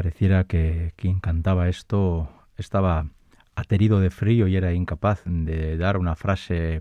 Pareciera 0.00 0.44
que 0.44 0.94
quien 0.96 1.20
cantaba 1.20 1.68
esto 1.68 2.30
estaba 2.56 3.10
aterido 3.54 4.00
de 4.00 4.08
frío 4.08 4.48
y 4.48 4.56
era 4.56 4.72
incapaz 4.72 5.20
de 5.26 5.76
dar 5.76 5.98
una 5.98 6.14
frase 6.14 6.80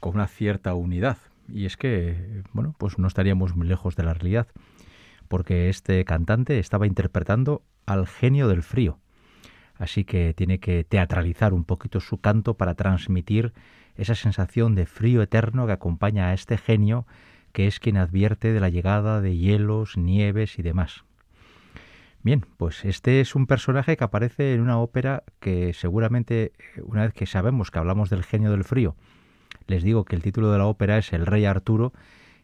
con 0.00 0.16
una 0.16 0.26
cierta 0.26 0.74
unidad. 0.74 1.18
Y 1.48 1.66
es 1.66 1.76
que, 1.76 2.42
bueno, 2.52 2.74
pues 2.78 2.98
no 2.98 3.06
estaríamos 3.06 3.54
muy 3.54 3.68
lejos 3.68 3.94
de 3.94 4.02
la 4.02 4.14
realidad, 4.14 4.48
porque 5.28 5.68
este 5.68 6.04
cantante 6.04 6.58
estaba 6.58 6.88
interpretando 6.88 7.62
al 7.86 8.08
genio 8.08 8.48
del 8.48 8.64
frío. 8.64 8.98
Así 9.76 10.02
que 10.02 10.34
tiene 10.34 10.58
que 10.58 10.82
teatralizar 10.82 11.54
un 11.54 11.62
poquito 11.62 12.00
su 12.00 12.18
canto 12.18 12.54
para 12.54 12.74
transmitir 12.74 13.52
esa 13.94 14.16
sensación 14.16 14.74
de 14.74 14.86
frío 14.86 15.22
eterno 15.22 15.64
que 15.66 15.74
acompaña 15.74 16.30
a 16.30 16.34
este 16.34 16.58
genio 16.58 17.06
que 17.52 17.68
es 17.68 17.78
quien 17.78 17.98
advierte 17.98 18.52
de 18.52 18.58
la 18.58 18.68
llegada 18.68 19.20
de 19.20 19.36
hielos, 19.36 19.96
nieves 19.96 20.58
y 20.58 20.62
demás. 20.62 21.04
Bien, 22.24 22.46
pues 22.56 22.84
este 22.84 23.20
es 23.20 23.34
un 23.34 23.48
personaje 23.48 23.96
que 23.96 24.04
aparece 24.04 24.54
en 24.54 24.60
una 24.60 24.78
ópera 24.78 25.24
que 25.40 25.74
seguramente, 25.74 26.52
una 26.84 27.02
vez 27.02 27.12
que 27.12 27.26
sabemos 27.26 27.72
que 27.72 27.80
hablamos 27.80 28.10
del 28.10 28.22
genio 28.22 28.52
del 28.52 28.62
frío, 28.62 28.94
les 29.66 29.82
digo 29.82 30.04
que 30.04 30.14
el 30.14 30.22
título 30.22 30.52
de 30.52 30.58
la 30.58 30.66
ópera 30.66 30.98
es 30.98 31.12
El 31.12 31.26
Rey 31.26 31.46
Arturo 31.46 31.92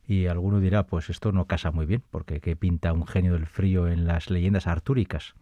y 0.04 0.26
alguno 0.26 0.58
dirá, 0.58 0.86
pues 0.86 1.10
esto 1.10 1.30
no 1.30 1.46
casa 1.46 1.70
muy 1.70 1.86
bien, 1.86 2.02
porque 2.10 2.40
¿qué 2.40 2.56
pinta 2.56 2.92
un 2.92 3.06
genio 3.06 3.34
del 3.34 3.46
frío 3.46 3.86
en 3.86 4.04
las 4.04 4.30
leyendas 4.30 4.66
artúricas? 4.66 5.34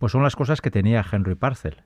Pues 0.00 0.10
son 0.10 0.24
las 0.24 0.34
cosas 0.34 0.60
que 0.60 0.72
tenía 0.72 1.04
Henry 1.12 1.36
Parcel. 1.36 1.84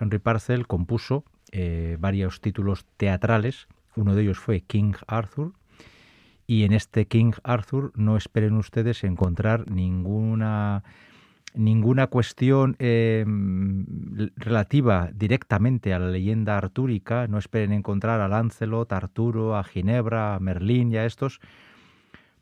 Henry 0.00 0.20
Parcel 0.20 0.66
compuso 0.66 1.24
eh, 1.52 1.98
varios 2.00 2.40
títulos 2.40 2.86
teatrales, 2.96 3.68
uno 3.96 4.14
de 4.14 4.22
ellos 4.22 4.38
fue 4.38 4.62
King 4.62 4.94
Arthur, 5.06 5.52
y 6.46 6.64
en 6.64 6.72
este 6.72 7.06
King 7.06 7.32
Arthur 7.42 7.92
no 7.96 8.16
esperen 8.16 8.54
ustedes 8.54 9.04
encontrar 9.04 9.70
ninguna 9.70 10.84
ninguna 11.58 12.06
cuestión 12.06 12.76
eh, 12.78 13.24
relativa 14.36 15.10
directamente 15.12 15.92
a 15.92 15.98
la 15.98 16.08
leyenda 16.08 16.56
artúrica, 16.56 17.26
no 17.26 17.36
esperen 17.36 17.72
encontrar 17.72 18.20
a 18.20 18.28
Lancelot, 18.28 18.92
a 18.92 18.96
Arturo, 18.96 19.56
a 19.56 19.64
Ginebra, 19.64 20.36
a 20.36 20.40
Merlín 20.40 20.92
y 20.92 20.98
a 20.98 21.04
estos, 21.04 21.40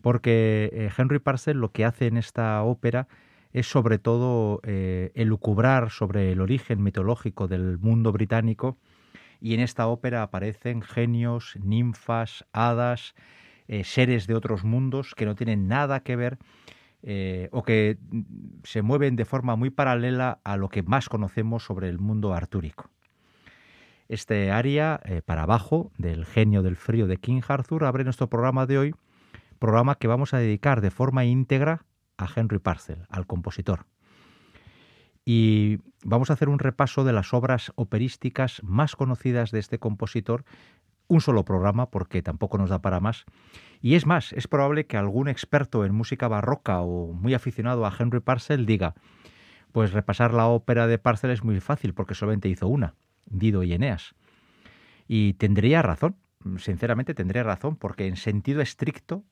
porque 0.03 0.69
eh, 0.71 0.91
Henry 0.97 1.19
Parcel 1.19 1.57
lo 1.57 1.73
que 1.73 1.87
hace 1.87 2.09
en 2.09 2.19
esta 2.19 2.63
ópera 2.63 3.09
es 3.55 3.67
sobre 3.67 3.99
todo 3.99 4.61
eh, 4.65 5.13
elucubrar 5.15 5.91
sobre 5.91 6.31
el 6.31 6.43
origen 6.43 6.83
mitológico 6.83 7.49
del 7.49 7.79
mundo 7.79 8.13
británico 8.13 8.77
y 9.41 9.55
en 9.55 9.61
esta 9.61 9.87
ópera 9.87 10.23
aparecen 10.23 10.83
genios, 10.83 11.57
ninfas, 11.63 12.45
hadas, 12.53 13.15
seres 13.83 14.29
de 14.29 14.35
otros 14.35 14.63
mundos 14.63 15.15
que 15.17 15.27
no 15.27 15.35
tienen 15.35 15.67
nada 15.67 16.01
que 16.01 16.15
ver 16.15 16.39
eh, 17.09 17.49
o 17.53 17.63
que 17.63 17.99
mm, 18.11 18.23
se 18.65 18.83
mueven 18.83 19.15
de 19.15 19.25
forma 19.25 19.55
muy 19.55 19.71
paralela 19.71 20.41
a 20.43 20.57
lo 20.57 20.69
que 20.69 20.83
más 20.83 21.09
conocemos 21.09 21.63
sobre 21.65 21.89
el 21.89 22.01
mundo 22.01 22.35
artúrico. 22.35 22.91
Este 24.09 24.51
área 24.51 25.01
eh, 25.05 25.23
para 25.25 25.45
abajo 25.45 25.93
del 25.99 26.25
genio 26.25 26.65
del 26.65 26.75
frío 26.75 27.07
de 27.07 27.19
King 27.19 27.43
Arthur 27.47 27.85
abre 27.85 28.03
nuestro 28.03 28.29
programa 28.29 28.67
de 28.67 28.79
hoy, 28.79 28.95
programa 29.61 29.95
que 29.95 30.09
vamos 30.09 30.35
a 30.35 30.39
dedicar 30.39 30.81
de 30.81 30.91
forma 30.91 31.25
íntegra 31.25 31.85
a 32.19 32.29
Henry 32.35 32.59
Parcel, 32.59 33.07
al 33.09 33.29
compositor. 33.29 33.87
Y 35.25 35.79
vamos 36.05 36.31
a 36.31 36.33
hacer 36.33 36.49
un 36.49 36.59
repaso 36.59 37.05
de 37.05 37.13
las 37.13 37.33
obras 37.33 37.71
operísticas 37.77 38.61
más 38.65 38.97
conocidas 38.97 39.53
de 39.53 39.61
este 39.61 39.79
compositor 39.79 40.45
un 41.09 41.21
solo 41.21 41.45
programa 41.45 41.91
porque 41.91 42.23
tampoco 42.23 42.59
nos 42.59 42.71
da 42.71 42.81
para 42.81 43.01
más. 43.01 43.25
Y 43.81 43.95
es 43.95 44.07
más, 44.07 44.33
es 44.33 44.49
probable 44.49 44.87
que 44.87 44.97
algún 44.97 45.29
experto 45.29 45.85
en 45.85 45.95
música 45.95 46.29
barroca 46.29 46.81
o 46.81 47.13
muy 47.13 47.35
aficionado 47.35 47.87
a 47.87 47.95
Henry 47.97 48.21
Parcel 48.21 48.67
diga, 48.67 48.95
pues 49.73 49.93
repasar 49.93 50.33
la 50.33 50.47
ópera 50.47 50.87
de 50.87 50.99
Parcel 50.99 51.31
es 51.31 51.45
muy 51.45 51.61
fácil 51.61 51.95
porque 51.95 52.15
solamente 52.15 52.49
hizo 52.49 52.69
una, 52.69 52.95
Dido 53.27 53.63
y 53.63 53.73
Eneas. 53.73 54.15
Y 55.07 55.35
tendría 55.35 55.83
razón, 55.83 56.17
sinceramente 56.59 57.15
tendría 57.15 57.43
razón, 57.43 57.77
porque 57.77 58.07
en 58.07 58.17
sentido 58.17 58.61
estricto, 58.61 59.25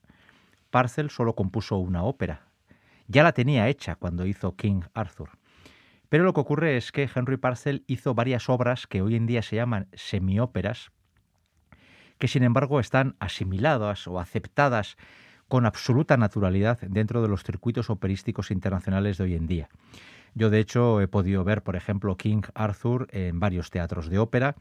Parcel 0.69 1.09
solo 1.09 1.35
compuso 1.35 1.77
una 1.77 2.03
ópera. 2.03 2.47
Ya 3.07 3.23
la 3.23 3.33
tenía 3.33 3.67
hecha 3.69 3.95
cuando 3.95 4.25
hizo 4.25 4.55
King 4.55 4.81
Arthur. 4.93 5.29
Pero 6.09 6.23
lo 6.23 6.33
que 6.33 6.41
ocurre 6.41 6.77
es 6.77 6.91
que 6.91 7.09
Henry 7.13 7.37
Parcel 7.37 7.83
hizo 7.87 8.13
varias 8.13 8.49
obras 8.49 8.87
que 8.87 9.01
hoy 9.01 9.15
en 9.15 9.25
día 9.25 9.41
se 9.41 9.55
llaman 9.55 9.87
semióperas, 9.93 10.91
que 12.17 12.27
sin 12.27 12.43
embargo 12.43 12.79
están 12.79 13.15
asimiladas 13.19 14.07
o 14.07 14.19
aceptadas 14.19 14.97
con 15.47 15.65
absoluta 15.65 16.17
naturalidad 16.17 16.79
dentro 16.81 17.21
de 17.21 17.27
los 17.27 17.43
circuitos 17.43 17.89
operísticos 17.89 18.51
internacionales 18.51 19.17
de 19.17 19.25
hoy 19.25 19.35
en 19.35 19.47
día. 19.47 19.69
Yo 20.33 20.49
de 20.49 20.59
hecho 20.59 21.01
he 21.01 21.07
podido 21.07 21.43
ver, 21.43 21.63
por 21.63 21.75
ejemplo, 21.75 22.17
King 22.17 22.41
Arthur 22.55 23.07
en 23.11 23.39
varios 23.39 23.69
teatros 23.69 24.09
de 24.09 24.19
ópera 24.19 24.55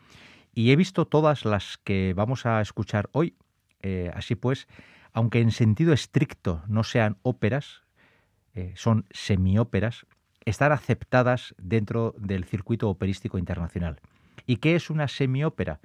y 0.55 0.71
he 0.71 0.77
visto 0.77 1.07
todas 1.07 1.45
las 1.45 1.79
que 1.79 2.13
vamos 2.15 2.47
a 2.47 2.61
escuchar 2.61 3.09
hoy. 3.13 3.35
Eh, 3.83 4.11
así 4.15 4.35
pues, 4.35 4.69
aunque 5.13 5.41
en 5.41 5.51
sentido 5.51 5.93
estricto 5.93 6.63
no 6.69 6.85
sean 6.85 7.17
óperas, 7.23 7.83
eh, 8.55 8.73
son 8.77 9.07
semióperas, 9.11 10.07
están 10.45 10.73
aceptadas 10.73 11.55
dentro 11.59 12.15
del 12.19 12.45
circuito 12.45 12.89
operístico 12.89 13.39
internacional. 13.39 14.01
¿Y 14.47 14.57
qué 14.57 14.77
es 14.77 14.91
una 14.91 15.09
semiópera? 15.09 15.81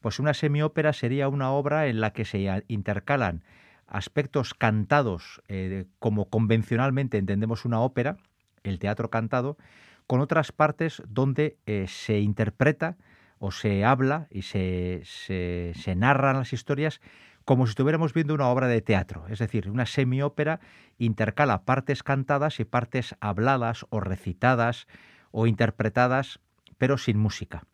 Pues 0.00 0.18
una 0.18 0.34
semiópera 0.34 0.92
sería 0.92 1.28
una 1.28 1.50
obra 1.50 1.86
en 1.86 2.00
la 2.00 2.12
que 2.12 2.24
se 2.24 2.46
intercalan 2.68 3.42
aspectos 3.86 4.54
cantados 4.54 5.42
eh, 5.48 5.84
como 5.98 6.30
convencionalmente 6.30 7.18
entendemos 7.18 7.64
una 7.64 7.80
ópera, 7.80 8.16
el 8.62 8.78
teatro 8.78 9.10
cantado, 9.10 9.58
con 10.06 10.20
otras 10.20 10.52
partes 10.52 11.02
donde 11.06 11.58
eh, 11.66 11.86
se 11.88 12.20
interpreta 12.20 12.96
o 13.38 13.50
se 13.50 13.84
habla 13.84 14.28
y 14.30 14.42
se, 14.42 15.02
se, 15.04 15.72
se, 15.74 15.94
narran 15.96 16.36
las 16.36 16.52
historias 16.52 17.00
como 17.44 17.66
si 17.66 17.70
estuviéramos 17.70 18.12
viendo 18.12 18.34
una 18.34 18.48
obra 18.48 18.68
de 18.68 18.82
teatro. 18.82 19.26
Es 19.28 19.38
decir, 19.38 19.68
una 19.70 19.86
semiópera 19.86 20.60
intercala 20.98 21.64
partes 21.64 22.02
cantadas 22.02 22.60
y 22.60 22.64
partes 22.64 23.16
habladas 23.20 23.86
o 23.90 24.00
recitadas 24.00 24.86
o 25.30 25.46
interpretadas, 25.46 26.38
pero 26.78 26.98
sin 26.98 27.18
música. 27.18 27.64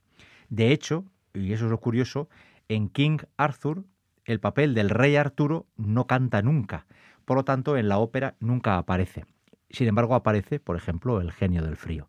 De 0.49 0.73
hecho, 0.73 1.05
y 1.36 1.52
eso 1.52 1.66
es 1.66 1.70
lo 1.70 1.78
curioso, 1.78 2.28
en 2.68 2.88
King 2.88 3.18
Arthur 3.36 3.84
el 4.24 4.40
papel 4.40 4.74
del 4.74 4.90
rey 4.90 5.16
Arturo 5.16 5.66
no 5.76 6.06
canta 6.06 6.42
nunca, 6.42 6.86
por 7.24 7.36
lo 7.36 7.44
tanto 7.44 7.76
en 7.76 7.88
la 7.88 7.98
ópera 7.98 8.34
nunca 8.40 8.76
aparece. 8.76 9.24
Sin 9.70 9.86
embargo 9.86 10.14
aparece, 10.14 10.58
por 10.58 10.76
ejemplo, 10.76 11.20
el 11.20 11.32
genio 11.32 11.62
del 11.62 11.76
frío. 11.76 12.08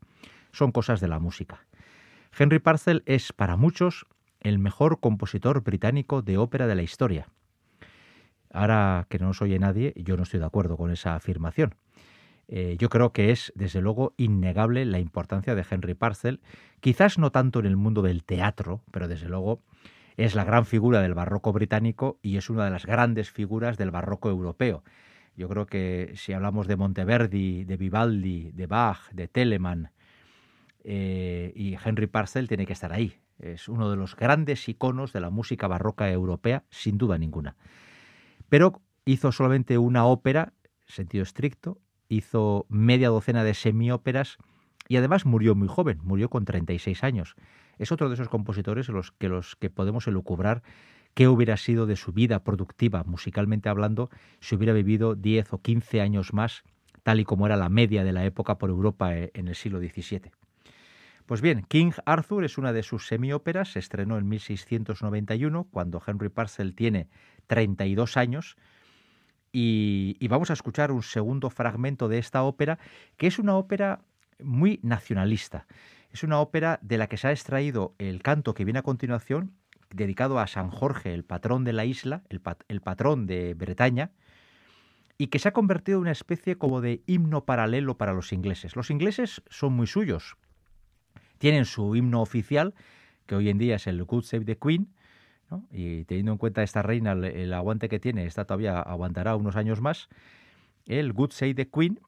Son 0.52 0.72
cosas 0.72 1.00
de 1.00 1.08
la 1.08 1.20
música. 1.20 1.66
Henry 2.38 2.60
Parcel 2.60 3.04
es 3.06 3.34
para 3.34 3.56
muchos 3.56 4.08
el 4.40 4.60
mejor 4.60 5.00
compositor 5.00 5.62
británico 5.62 6.22
de 6.22 6.38
ópera 6.38 6.68
de 6.68 6.76
la 6.76 6.84
historia. 6.84 7.30
Ahora 8.52 9.06
que 9.10 9.20
no 9.20 9.28
nos 9.28 9.42
oye 9.42 9.60
nadie, 9.60 9.94
yo 9.96 10.18
no 10.18 10.24
estoy 10.24 10.40
de 10.40 10.46
acuerdo 10.46 10.78
con 10.78 10.92
esa 10.92 11.16
afirmación. 11.16 11.76
Eh, 12.48 12.78
yo 12.80 12.90
creo 12.90 13.12
que 13.12 13.32
es, 13.32 13.52
desde 13.56 13.82
luego, 13.82 14.14
innegable 14.18 14.86
la 14.86 15.00
importancia 15.00 15.54
de 15.54 15.66
Henry 15.70 15.94
Parcel, 15.94 16.40
quizás 16.80 17.18
no 17.18 17.32
tanto 17.32 17.60
en 17.60 17.66
el 17.66 17.76
mundo 17.76 18.02
del 18.02 18.24
teatro, 18.24 18.84
pero 18.92 19.08
desde 19.08 19.28
luego 19.28 19.62
es 20.16 20.34
la 20.34 20.46
gran 20.46 20.66
figura 20.66 21.02
del 21.02 21.14
barroco 21.14 21.54
británico 21.54 22.20
y 22.22 22.38
es 22.38 22.50
una 22.50 22.66
de 22.66 22.72
las 22.72 22.86
grandes 22.86 23.30
figuras 23.30 23.78
del 23.78 23.92
barroco 23.92 24.30
europeo. 24.30 24.84
Yo 25.36 25.48
creo 25.48 25.68
que 25.68 26.14
si 26.16 26.34
hablamos 26.34 26.68
de 26.68 26.76
Monteverdi, 26.76 27.64
de 27.64 27.78
Vivaldi, 27.78 28.52
de 28.52 28.66
Bach, 28.66 29.12
de 29.12 29.28
Telemann 29.28 29.92
eh, 30.84 31.54
y 31.56 31.76
Henry 31.84 32.08
Purcell 32.08 32.48
tiene 32.48 32.66
que 32.66 32.74
estar 32.74 32.92
ahí. 32.92 33.20
Es 33.38 33.68
uno 33.68 33.92
de 33.92 33.98
los 33.98 34.16
grandes 34.16 34.68
iconos 34.68 35.14
de 35.14 35.20
la 35.20 35.30
música 35.30 35.68
barroca 35.68 36.10
europea, 36.10 36.64
sin 36.72 36.98
duda 36.98 37.20
ninguna. 37.20 37.56
Pero 38.50 38.82
hizo 39.06 39.32
solamente 39.32 39.78
una 39.78 40.06
ópera, 40.06 40.54
sentido 40.88 41.22
estricto, 41.22 41.80
hizo 42.10 42.66
media 42.70 43.10
docena 43.10 43.44
de 43.44 43.54
semióperas 43.54 44.38
y 44.88 44.98
además 44.98 45.26
murió 45.26 45.56
muy 45.56 45.68
joven, 45.68 46.00
murió 46.04 46.30
con 46.30 46.46
36 46.46 47.04
años. 47.04 47.36
Es 47.78 47.92
otro 47.92 48.10
de 48.10 48.16
esos 48.16 48.30
compositores 48.30 48.90
los 48.90 49.12
que, 49.12 49.30
los 49.30 49.56
que 49.56 49.70
podemos 49.70 50.08
elucubrar 50.08 50.64
qué 51.14 51.28
hubiera 51.28 51.58
sido 51.58 51.86
de 51.86 51.96
su 51.96 52.14
vida 52.14 52.44
productiva, 52.44 53.04
musicalmente 53.04 53.70
hablando, 53.70 54.10
si 54.40 54.56
hubiera 54.56 54.74
vivido 54.74 55.16
10 55.16 55.54
o 55.54 55.62
15 55.62 56.02
años 56.02 56.34
más, 56.34 56.64
tal 57.04 57.20
y 57.20 57.24
como 57.24 57.46
era 57.46 57.58
la 57.58 57.70
media 57.70 58.04
de 58.04 58.14
la 58.14 58.26
época 58.26 58.58
por 58.58 58.70
Europa 58.70 59.16
eh, 59.16 59.32
en 59.34 59.48
el 59.48 59.56
siglo 59.56 59.80
XVII. 59.80 60.32
Pues 61.26 61.42
bien, 61.42 61.66
King 61.68 61.92
Arthur 62.06 62.46
es 62.46 62.58
una 62.58 62.72
de 62.72 62.84
sus 62.84 63.08
semióperas, 63.08 63.74
se 63.74 63.80
estrenó 63.80 64.18
en 64.18 64.30
1691, 64.30 65.68
cuando 65.72 66.02
Henry 66.06 66.30
Purcell 66.30 66.74
tiene 66.74 67.10
32 67.48 68.16
años, 68.16 68.56
y, 69.60 70.28
vamos 70.28 70.52
a 70.52 70.54
escuchar 70.54 70.92
un 70.92 71.02
segundo 71.02 71.50
fragmento 71.50 72.08
de 72.08 72.20
esta 72.20 72.44
ópera, 72.44 72.78
que 73.18 73.26
es 73.26 73.40
una 73.40 73.56
ópera 73.56 74.02
muy 74.40 74.80
nacionalista. 74.84 75.66
Es 76.12 76.22
una 76.22 76.40
ópera 76.40 76.78
de 76.84 77.00
la 77.00 77.08
que 77.08 77.18
se 77.18 77.28
ha 77.28 77.32
extraído 77.32 77.96
el 77.98 78.22
canto 78.22 78.54
que 78.54 78.66
viene 78.66 78.78
a 78.78 78.84
continuación, 78.84 79.54
dedicado 79.90 80.38
a 80.38 80.46
San 80.46 80.70
Jorge, 80.70 81.12
el 81.12 81.24
patrón 81.24 81.64
de 81.64 81.74
la 81.74 81.86
isla, 81.86 82.22
el, 82.30 82.82
patrón 82.82 83.26
de 83.26 83.56
Bretaña, 83.56 84.12
y 85.18 85.28
que 85.28 85.40
se 85.40 85.50
ha 85.50 85.54
convertido 85.54 85.98
en 85.98 86.02
una 86.04 86.12
especie 86.12 86.60
como 86.60 86.80
de 86.80 87.02
himno 87.08 87.46
paralelo 87.46 87.98
para 87.98 88.14
los 88.14 88.34
ingleses. 88.34 88.76
Los 88.76 88.92
ingleses 88.92 89.42
son 89.50 89.74
muy 89.74 89.88
suyos. 89.88 90.38
Tienen 91.40 91.66
su 91.66 91.96
himno 91.96 92.22
oficial, 92.22 92.76
que 93.26 93.34
hoy 93.34 93.50
en 93.50 93.58
día 93.58 93.78
es 93.78 93.88
el 93.88 94.04
Good 94.04 94.24
Save 94.24 94.46
the 94.46 94.58
Queen, 94.60 94.94
y 95.72 96.04
teniendo 96.06 96.34
en 96.34 96.38
cuenta 96.38 96.64
esta 96.64 96.82
reina, 96.82 97.14
el, 97.14 97.54
aguante 97.54 97.90
que 97.90 98.00
tiene, 98.00 98.26
esta 98.26 98.46
todavía 98.46 98.80
aguantará 98.80 99.36
unos 99.36 99.56
años 99.56 99.82
más, 99.82 100.10
el 100.86 101.14
Good 101.14 101.32
Save 101.32 101.56
the 101.56 101.70
Queen, 101.70 102.00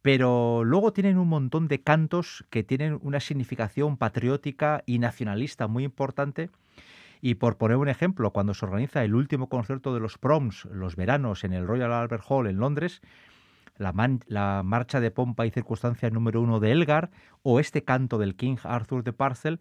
pero 0.00 0.64
luego 0.64 0.92
tienen 0.92 1.18
un 1.18 1.28
montón 1.28 1.68
de 1.68 1.80
cantos 1.80 2.44
que 2.50 2.64
tienen 2.64 2.98
una 3.02 3.20
significación 3.20 3.96
patriótica 3.96 4.82
y 4.86 4.98
nacionalista 4.98 5.68
muy 5.68 5.84
importante. 5.84 6.50
Y 7.20 7.36
por 7.36 7.56
poner 7.56 7.76
un 7.76 7.88
ejemplo, 7.88 8.32
cuando 8.32 8.52
se 8.52 8.64
organiza 8.64 9.04
el 9.04 9.14
último 9.14 9.48
concierto 9.48 9.94
de 9.94 10.00
los 10.00 10.18
proms, 10.18 10.64
los 10.64 10.96
veranos, 10.96 11.44
en 11.44 11.52
el 11.52 11.68
Royal 11.68 11.92
Albert 11.92 12.24
Hall 12.28 12.48
en 12.48 12.58
Londres, 12.58 13.00
la, 13.78 14.62
marcha 14.62 15.00
de 15.00 15.10
pompa 15.10 15.46
y 15.46 15.50
circunstancia 15.50 16.10
número 16.10 16.40
uno 16.40 16.60
de 16.60 16.72
Elgar 16.72 17.10
o 17.42 17.60
este 17.60 17.84
canto 17.84 18.18
del 18.18 18.34
King 18.34 18.56
Arthur 18.64 19.04
de 19.04 19.12
Parcel 19.12 19.60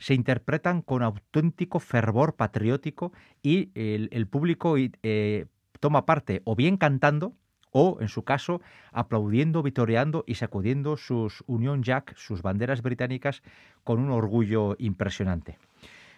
se 0.00 0.14
interpretan 0.14 0.82
con 0.82 1.02
auténtico 1.02 1.78
fervor 1.78 2.34
patriótico 2.34 3.12
y 3.42 3.70
el, 3.74 4.26
público 4.26 4.74
eh, 4.78 5.46
toma 5.78 6.06
parte 6.06 6.42
o 6.44 6.56
bien 6.56 6.76
cantando, 6.76 7.34
o, 7.72 7.98
en 8.00 8.08
su 8.08 8.24
caso, 8.24 8.60
aplaudiendo, 8.90 9.62
vitoreando 9.62 10.24
y 10.26 10.34
sacudiendo 10.34 10.96
sus 10.96 11.44
Union 11.46 11.84
Jack, 11.84 12.16
sus 12.16 12.42
banderas 12.42 12.82
británicas, 12.82 13.42
con 13.84 14.00
un 14.00 14.10
orgullo 14.10 14.74
impresionante. 14.80 15.56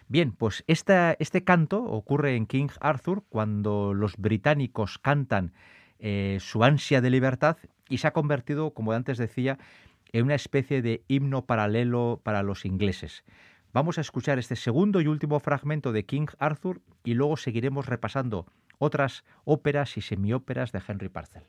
Bien, 0.07 0.31
pues 0.31 0.63
este 0.67 1.43
canto 1.43 1.83
ocurre 1.83 2.35
en 2.35 2.47
King 2.47 2.69
Arthur 2.79 3.23
cuando 3.29 3.93
los 3.93 4.17
británicos 4.17 4.97
cantan 4.97 5.53
eh, 5.99 6.37
su 6.39 6.63
ansia 6.63 7.01
de 7.01 7.11
libertad 7.11 7.57
y 7.87 7.99
se 7.99 8.07
ha 8.07 8.13
convertido, 8.13 8.73
como 8.73 8.93
antes 8.93 9.17
decía, 9.17 9.59
en 10.11 10.25
una 10.25 10.35
especie 10.35 10.81
de 10.81 11.03
himno 11.07 11.45
paralelo 11.45 12.19
para 12.23 12.43
los 12.43 12.65
ingleses. 12.65 13.23
Vamos 13.73 13.97
a 13.97 14.01
escuchar 14.01 14.37
este 14.37 14.55
segundo 14.55 15.01
y 15.01 15.07
último 15.07 15.39
fragmento 15.39 15.91
de 15.91 16.05
King 16.05 16.27
Arthur 16.37 16.83
y 17.03 17.15
luego 17.15 17.37
seguiremos 17.37 17.87
repasando 17.87 18.45
otras 18.77 19.23
óperas 19.45 19.97
y 19.97 20.01
semióperas 20.01 20.71
de 20.71 20.81
Henry 20.87 21.09
Purcell. 21.09 21.47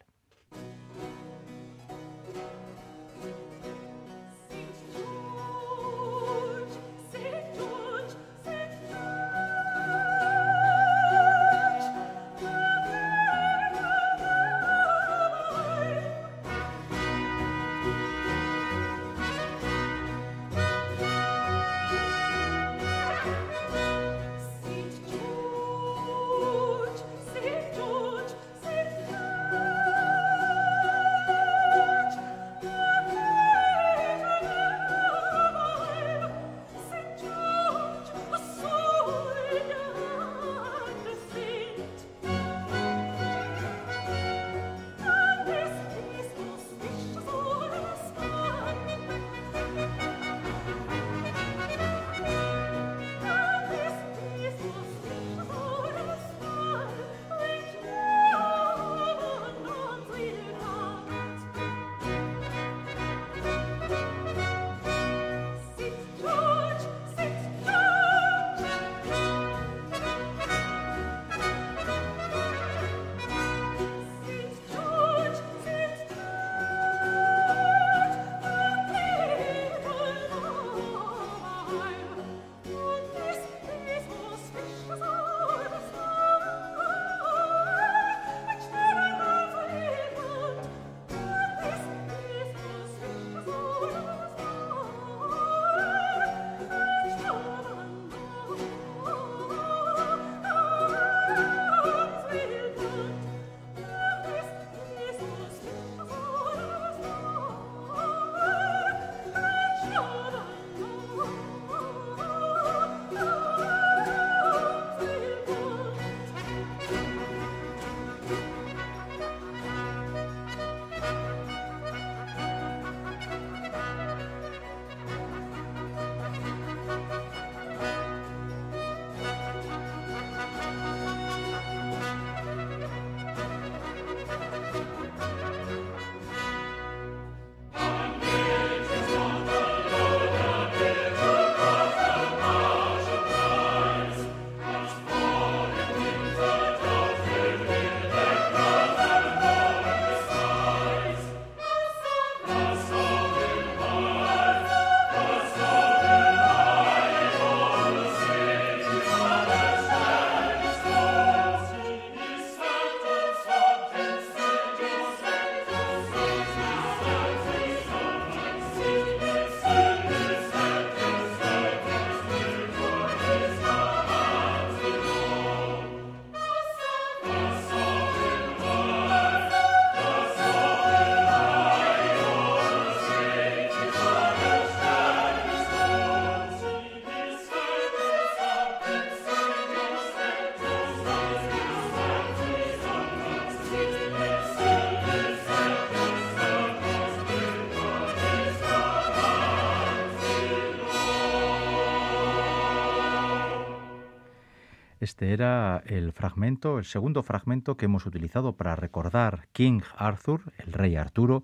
Este 205.25 205.33
era 205.33 205.83
el 205.87 206.13
fragmento, 206.13 206.79
el 206.79 206.85
segundo 206.85 207.23
fragmento 207.23 207.79
que 207.79 207.87
hemos 207.87 208.05
utilizado 208.05 208.53
para 208.57 208.77
recordar 208.77 209.49
King 209.53 209.81
Arthur, 209.97 210.43
el 210.59 210.75
rey 210.75 210.97
Arturo, 210.97 211.43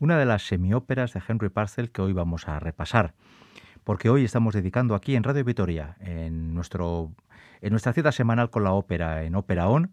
una 0.00 0.18
de 0.18 0.26
las 0.26 0.48
semióperas 0.48 1.12
de 1.12 1.22
Henry 1.28 1.48
Parcel 1.48 1.92
que 1.92 2.02
hoy 2.02 2.12
vamos 2.12 2.48
a 2.48 2.58
repasar. 2.58 3.14
Porque 3.84 4.10
hoy 4.10 4.24
estamos 4.24 4.52
dedicando 4.52 4.96
aquí 4.96 5.14
en 5.14 5.22
Radio 5.22 5.44
Vitoria, 5.44 5.96
en, 6.00 6.54
nuestro, 6.54 7.12
en 7.60 7.70
nuestra 7.70 7.92
cita 7.92 8.10
semanal 8.10 8.50
con 8.50 8.64
la 8.64 8.72
ópera 8.72 9.22
en 9.22 9.36
Ópera 9.36 9.68
On, 9.68 9.92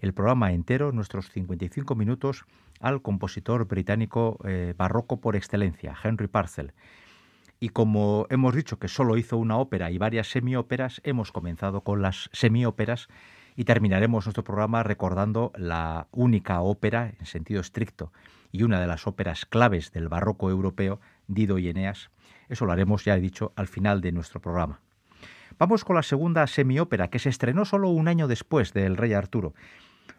el 0.00 0.14
programa 0.14 0.52
entero, 0.52 0.92
nuestros 0.92 1.28
55 1.28 1.94
minutos, 1.94 2.46
al 2.80 3.02
compositor 3.02 3.66
británico 3.66 4.38
eh, 4.46 4.72
barroco 4.78 5.20
por 5.20 5.36
excelencia, 5.36 5.94
Henry 6.02 6.26
Parcel. 6.26 6.72
Y 7.62 7.68
como 7.68 8.26
hemos 8.28 8.56
dicho 8.56 8.80
que 8.80 8.88
solo 8.88 9.16
hizo 9.16 9.36
una 9.36 9.56
ópera 9.56 9.92
y 9.92 9.96
varias 9.96 10.28
semióperas, 10.28 11.00
hemos 11.04 11.30
comenzado 11.30 11.82
con 11.82 12.02
las 12.02 12.28
semióperas 12.32 13.06
y 13.54 13.62
terminaremos 13.62 14.26
nuestro 14.26 14.42
programa 14.42 14.82
recordando 14.82 15.52
la 15.54 16.08
única 16.10 16.60
ópera 16.60 17.14
en 17.20 17.24
sentido 17.24 17.60
estricto 17.60 18.12
y 18.50 18.64
una 18.64 18.80
de 18.80 18.88
las 18.88 19.06
óperas 19.06 19.46
claves 19.46 19.92
del 19.92 20.08
barroco 20.08 20.50
europeo, 20.50 21.00
Dido 21.28 21.56
y 21.56 21.68
Eneas. 21.68 22.10
Eso 22.48 22.66
lo 22.66 22.72
haremos, 22.72 23.04
ya 23.04 23.16
he 23.16 23.20
dicho, 23.20 23.52
al 23.54 23.68
final 23.68 24.00
de 24.00 24.10
nuestro 24.10 24.40
programa. 24.40 24.80
Vamos 25.56 25.84
con 25.84 25.94
la 25.94 26.02
segunda 26.02 26.44
semiópera, 26.48 27.10
que 27.10 27.20
se 27.20 27.28
estrenó 27.28 27.64
solo 27.64 27.90
un 27.90 28.08
año 28.08 28.26
después 28.26 28.72
del 28.72 28.96
Rey 28.96 29.12
Arturo. 29.12 29.54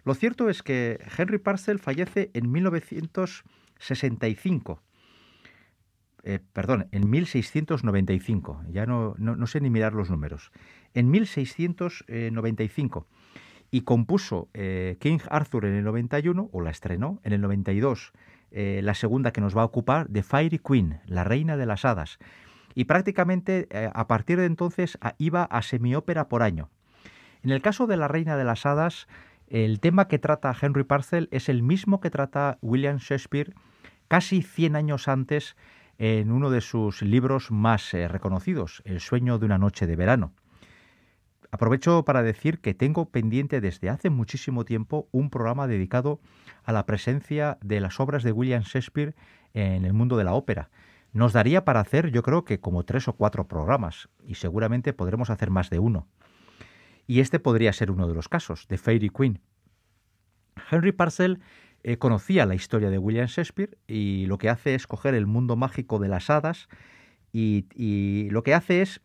Lo 0.05 0.13
cierto 0.13 0.47
es 0.47 0.63
que 0.63 0.97
Henry 1.17 1.39
Parcel 1.39 1.79
fallece 1.79 2.31
en 2.33 2.53
1965 2.53 4.81
eh, 6.23 6.39
perdón, 6.53 6.87
en 6.91 7.09
1695, 7.09 8.63
ya 8.69 8.85
no, 8.85 9.13
no, 9.17 9.45
sé 9.45 9.59
ni 9.59 9.69
mirar 9.69 9.93
los 9.93 10.09
números, 10.09 10.51
en 10.93 11.11
1695, 11.11 13.07
y 13.71 13.81
compuso 13.81 14.47
eh, 14.53 14.95
King 15.01 15.19
Arthur 15.29 15.65
en 15.65 15.73
el 15.73 15.83
91, 15.83 16.49
o 16.51 16.61
la 16.61 16.71
estrenó, 16.71 17.19
en 17.23 17.33
el 17.33 17.41
92, 17.41 18.13
eh, 18.51 18.79
la 18.83 18.93
segunda 18.93 19.33
que 19.33 19.41
nos 19.41 19.57
va 19.57 19.63
a 19.63 19.65
ocupar, 19.65 20.07
The 20.07 20.23
Fairy 20.23 20.59
Queen, 20.59 21.01
la 21.07 21.25
reina 21.25 21.57
de 21.57 21.65
las 21.65 21.83
hadas, 21.83 22.19
y 22.73 22.85
prácticamente 22.85 23.67
a 23.93 24.07
partir 24.07 24.39
de 24.39 24.45
entonces 24.45 24.97
iba 25.19 25.43
a 25.43 25.61
semiópera 25.61 26.27
por 26.27 26.41
año. 26.41 26.71
En 27.43 27.51
el 27.51 27.61
caso 27.61 27.85
de 27.85 27.97
la 27.97 28.07
reina 28.07 28.35
de 28.35 28.45
las 28.45 28.65
hadas, 28.65 29.07
el 29.47 29.79
tema 29.79 30.07
que 30.07 30.17
trata 30.17 30.55
Henry 30.59 30.83
Parcel 30.83 31.27
es 31.29 31.49
el 31.49 31.61
mismo 31.61 31.99
que 31.99 32.09
trata 32.09 32.57
William 32.61 32.97
Shakespeare 32.97 33.53
casi 34.07 34.41
100 34.41 34.75
años 34.75 35.07
antes 35.07 35.55
en 35.97 36.31
uno 36.31 36.49
de 36.49 36.61
sus 36.61 37.01
libros 37.01 37.51
más 37.51 37.93
eh, 37.93 38.07
reconocidos, 38.07 38.81
El 38.85 38.99
sueño 38.99 39.39
de 39.39 39.45
una 39.45 39.57
noche 39.57 39.87
de 39.87 39.95
verano. 39.95 40.33
Aprovecho 41.51 42.03
para 42.03 42.23
decir 42.23 42.59
que 42.61 42.73
tengo 42.73 43.09
pendiente 43.09 43.61
desde 43.61 43.89
hace 43.89 44.09
muchísimo 44.09 44.65
tiempo 44.65 45.07
un 45.11 45.29
programa 45.29 45.67
dedicado 45.67 46.19
a 46.63 46.71
la 46.71 46.87
presencia 46.87 47.59
de 47.61 47.79
las 47.79 47.99
obras 47.99 48.23
de 48.23 48.31
William 48.31 48.63
Shakespeare 48.63 49.13
en 49.53 49.85
el 49.85 49.93
mundo 49.93 50.17
de 50.17 50.23
la 50.23 50.33
ópera. 50.33 50.71
Nos 51.11 51.31
daría 51.31 51.63
para 51.63 51.79
hacer, 51.79 52.09
yo 52.09 52.23
creo 52.23 52.43
que 52.43 52.59
como 52.59 52.85
tres 52.85 53.07
o 53.07 53.13
cuatro 53.13 53.47
programas, 53.47 54.09
y 54.25 54.33
seguramente 54.33 54.93
podremos 54.93 55.29
hacer 55.29 55.51
más 55.51 55.69
de 55.69 55.77
uno. 55.77 56.07
Y 57.05 57.19
este 57.19 57.39
podría 57.39 57.71
ser 57.71 57.91
uno 57.91 58.07
de 58.07 58.15
los 58.15 58.29
casos, 58.29 58.67
de 58.67 58.79
Fairy 58.79 59.09
Queen. 59.09 59.39
Henry 60.71 60.91
Parcell 60.91 61.39
eh, 61.83 61.97
conocía 61.97 62.45
la 62.45 62.55
historia 62.55 62.89
de 62.89 62.97
William 62.97 63.27
Shakespeare 63.27 63.77
y 63.87 64.25
lo 64.27 64.37
que 64.37 64.49
hace 64.49 64.73
es 64.73 64.87
coger 64.87 65.15
el 65.15 65.27
mundo 65.27 65.57
mágico 65.57 65.99
de 65.99 66.07
las 66.07 66.29
hadas 66.29 66.69
y, 67.33 68.29
lo 68.29 68.43
que 68.43 68.53
hace 68.53 68.81
es, 68.81 69.01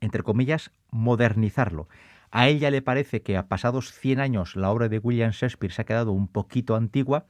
entre 0.00 0.22
comillas, 0.22 0.70
modernizarlo. 0.90 1.88
A 2.30 2.48
ella 2.48 2.70
le 2.70 2.80
parece 2.80 3.20
que 3.20 3.36
a 3.36 3.48
pasados 3.48 3.92
100 3.92 4.20
años 4.20 4.56
la 4.56 4.70
obra 4.70 4.88
de 4.88 4.98
William 4.98 5.32
Shakespeare 5.32 5.72
se 5.72 5.82
ha 5.82 5.84
quedado 5.84 6.12
un 6.12 6.28
poquito 6.28 6.74
antigua 6.74 7.26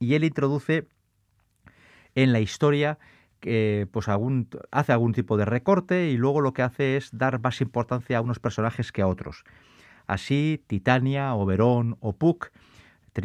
y 0.00 0.14
él 0.14 0.24
introduce 0.24 0.88
en 2.16 2.32
la 2.32 2.40
historia 2.40 2.98
que 3.38 3.86
pues 3.92 4.06
hace 4.08 4.92
algún 4.92 5.12
tipo 5.12 5.36
de 5.36 5.44
recorte 5.44 6.10
y 6.10 6.16
luego 6.16 6.40
lo 6.40 6.52
que 6.52 6.62
hace 6.62 6.96
es 6.96 7.10
dar 7.12 7.40
más 7.40 7.60
importancia 7.60 8.18
a 8.18 8.22
unos 8.22 8.40
personajes 8.40 8.90
que 8.90 9.02
a 9.02 9.06
otros. 9.06 9.44
Así, 10.06 10.64
Titania, 10.66 11.34
Oberón 11.34 11.96
o 12.00 12.12
Puck 12.14 12.50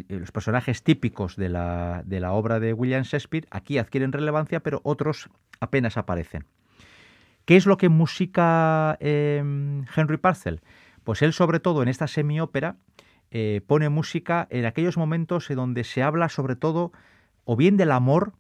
los 0.08 0.32
personajes 0.32 0.84
típicos 0.84 1.36
de 1.36 1.50
la, 1.50 2.04
de 2.06 2.20
la 2.20 2.34
obra 2.34 2.60
de 2.60 2.74
William 2.74 3.04
Shakespeare 3.04 3.48
aquí 3.52 3.78
adquieren 3.78 4.12
relevancia, 4.12 4.62
pero 4.62 4.82
otros 4.84 5.30
apenas 5.60 5.98
aparecen. 5.98 6.46
¿Qué 7.46 7.56
es 7.56 7.66
lo 7.66 7.78
que 7.78 7.90
musica 7.90 8.98
em, 9.00 9.86
Henry 9.96 10.18
Parcel? 10.18 10.62
Pues 11.04 11.22
él, 11.22 11.32
sobre 11.32 11.62
todo 11.62 11.82
en 11.82 11.88
esta 11.88 12.08
semiópera, 12.08 12.76
eh, 13.32 13.62
pone 13.66 13.88
música 13.90 14.48
en 14.50 14.66
aquellos 14.66 14.98
momentos 14.98 15.50
en 15.50 15.56
donde 15.56 15.84
se 15.84 16.04
habla 16.04 16.28
sobre 16.28 16.58
todo 16.58 16.92
o 17.46 17.56
bien 17.56 17.78
del 17.78 17.92
amor, 17.92 18.34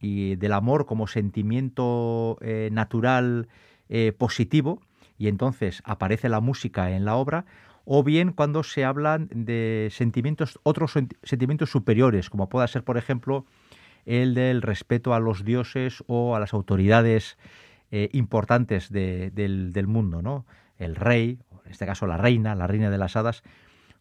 y 0.00 0.36
del 0.36 0.52
amor 0.52 0.86
como 0.86 1.06
sentimiento 1.06 2.38
eh, 2.40 2.68
natural 2.72 3.48
eh, 3.88 4.12
positivo, 4.16 4.80
y 5.16 5.28
entonces 5.28 5.82
aparece 5.84 6.28
la 6.28 6.40
música 6.40 6.90
en 6.92 7.04
la 7.04 7.16
obra, 7.16 7.46
o 7.90 8.04
bien 8.04 8.32
cuando 8.32 8.64
se 8.64 8.84
hablan 8.84 9.30
de 9.32 9.88
sentimientos, 9.90 10.60
otros 10.62 10.92
sentimientos 11.22 11.70
superiores, 11.70 12.28
como 12.28 12.50
pueda 12.50 12.66
ser, 12.66 12.84
por 12.84 12.98
ejemplo, 12.98 13.46
el 14.04 14.34
del 14.34 14.60
respeto 14.60 15.14
a 15.14 15.20
los 15.20 15.42
dioses 15.42 16.04
o 16.06 16.36
a 16.36 16.40
las 16.40 16.52
autoridades 16.52 17.38
eh, 17.90 18.10
importantes 18.12 18.92
del, 18.92 19.86
mundo, 19.86 20.20
¿no? 20.20 20.44
El 20.76 20.96
rey, 20.96 21.38
en 21.64 21.70
este 21.70 21.86
caso 21.86 22.06
la 22.06 22.18
reina, 22.18 22.54
la 22.54 22.66
reina 22.66 22.90
de 22.90 22.98
las 22.98 23.16
hadas. 23.16 23.42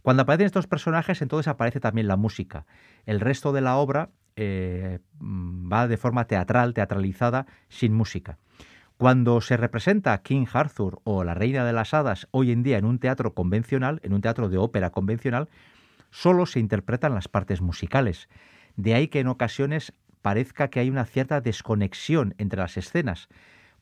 Cuando 0.02 0.24
aparecen 0.24 0.48
estos 0.48 0.68
personajes, 0.68 1.22
entonces 1.22 1.48
aparece 1.48 1.80
también 1.80 2.10
la 2.10 2.18
música. 2.18 2.66
El 3.06 3.22
resto 3.22 3.54
de 3.54 3.62
la 3.62 3.78
obra 3.78 4.10
eh, 4.36 5.00
va 5.22 5.88
de 5.88 5.96
forma 5.96 6.26
teatral, 6.28 6.74
teatralizada, 6.74 7.46
sin 7.70 7.94
música. 7.94 8.38
Cuando 8.98 9.42
se 9.42 9.58
representa 9.58 10.18
King 10.24 10.48
Arthur 10.52 11.02
o 11.04 11.24
la 11.24 11.36
Reina 11.36 11.64
de 11.66 11.72
las 11.72 11.94
Hadas 11.94 12.28
hoy 12.32 12.52
en 12.52 12.64
día 12.64 12.80
en 12.80 12.86
un 12.86 12.98
teatro 12.98 13.36
convencional, 13.36 14.00
en 14.02 14.12
un 14.12 14.22
teatro 14.22 14.50
de 14.50 14.58
ópera 14.58 14.90
convencional, 14.90 15.50
solo 16.10 16.48
se 16.48 16.60
interpretan 16.60 17.14
las 17.14 17.28
partes 17.28 17.62
musicales. 17.62 18.28
De 18.76 18.96
ahí 18.96 19.08
que 19.08 19.20
en 19.20 19.28
ocasiones 19.28 19.94
parezca 20.24 20.70
que 20.70 20.80
hay 20.80 20.90
una 20.90 21.06
cierta 21.06 21.42
desconexión 21.42 22.34
entre 22.40 22.60
las 22.60 22.76
escenas, 22.76 23.28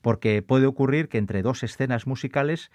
porque 0.02 0.42
puede 0.42 0.66
ocurrir 0.66 1.08
que 1.08 1.16
entre 1.16 1.40
dos 1.40 1.62
escenas 1.62 2.06
musicales 2.06 2.70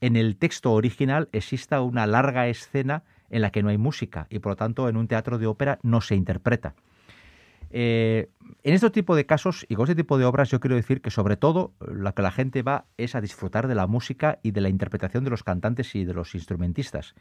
en 0.00 0.16
el 0.16 0.36
texto 0.36 0.72
original 0.72 1.28
exista 1.30 1.80
una 1.80 2.08
larga 2.08 2.48
escena 2.48 3.04
en 3.30 3.40
la 3.40 3.50
que 3.50 3.62
no 3.62 3.68
hay 3.68 3.78
música 3.78 4.26
y 4.30 4.40
por 4.40 4.52
lo 4.52 4.56
tanto 4.56 4.88
en 4.88 4.96
un 4.96 5.06
teatro 5.06 5.38
de 5.38 5.46
ópera 5.46 5.78
no 5.84 6.00
se 6.00 6.16
interpreta. 6.16 6.74
Eh, 7.76 8.28
en 8.62 8.72
este 8.72 8.88
tipo 8.90 9.16
de 9.16 9.26
casos 9.26 9.66
y 9.68 9.74
con 9.74 9.82
este 9.82 9.96
tipo 9.96 10.16
de 10.16 10.24
obras 10.24 10.48
yo 10.48 10.60
quiero 10.60 10.76
decir 10.76 11.00
que 11.00 11.10
sobre 11.10 11.36
todo 11.36 11.72
lo 11.80 12.14
que 12.14 12.22
la 12.22 12.30
gente 12.30 12.62
va 12.62 12.84
es 12.98 13.16
a 13.16 13.20
disfrutar 13.20 13.66
de 13.66 13.74
la 13.74 13.88
música 13.88 14.38
y 14.44 14.52
de 14.52 14.60
la 14.60 14.68
interpretación 14.68 15.24
de 15.24 15.30
los 15.30 15.42
cantantes 15.42 15.92
y 15.96 16.04
de 16.04 16.14
los 16.14 16.36
instrumentistas. 16.36 17.16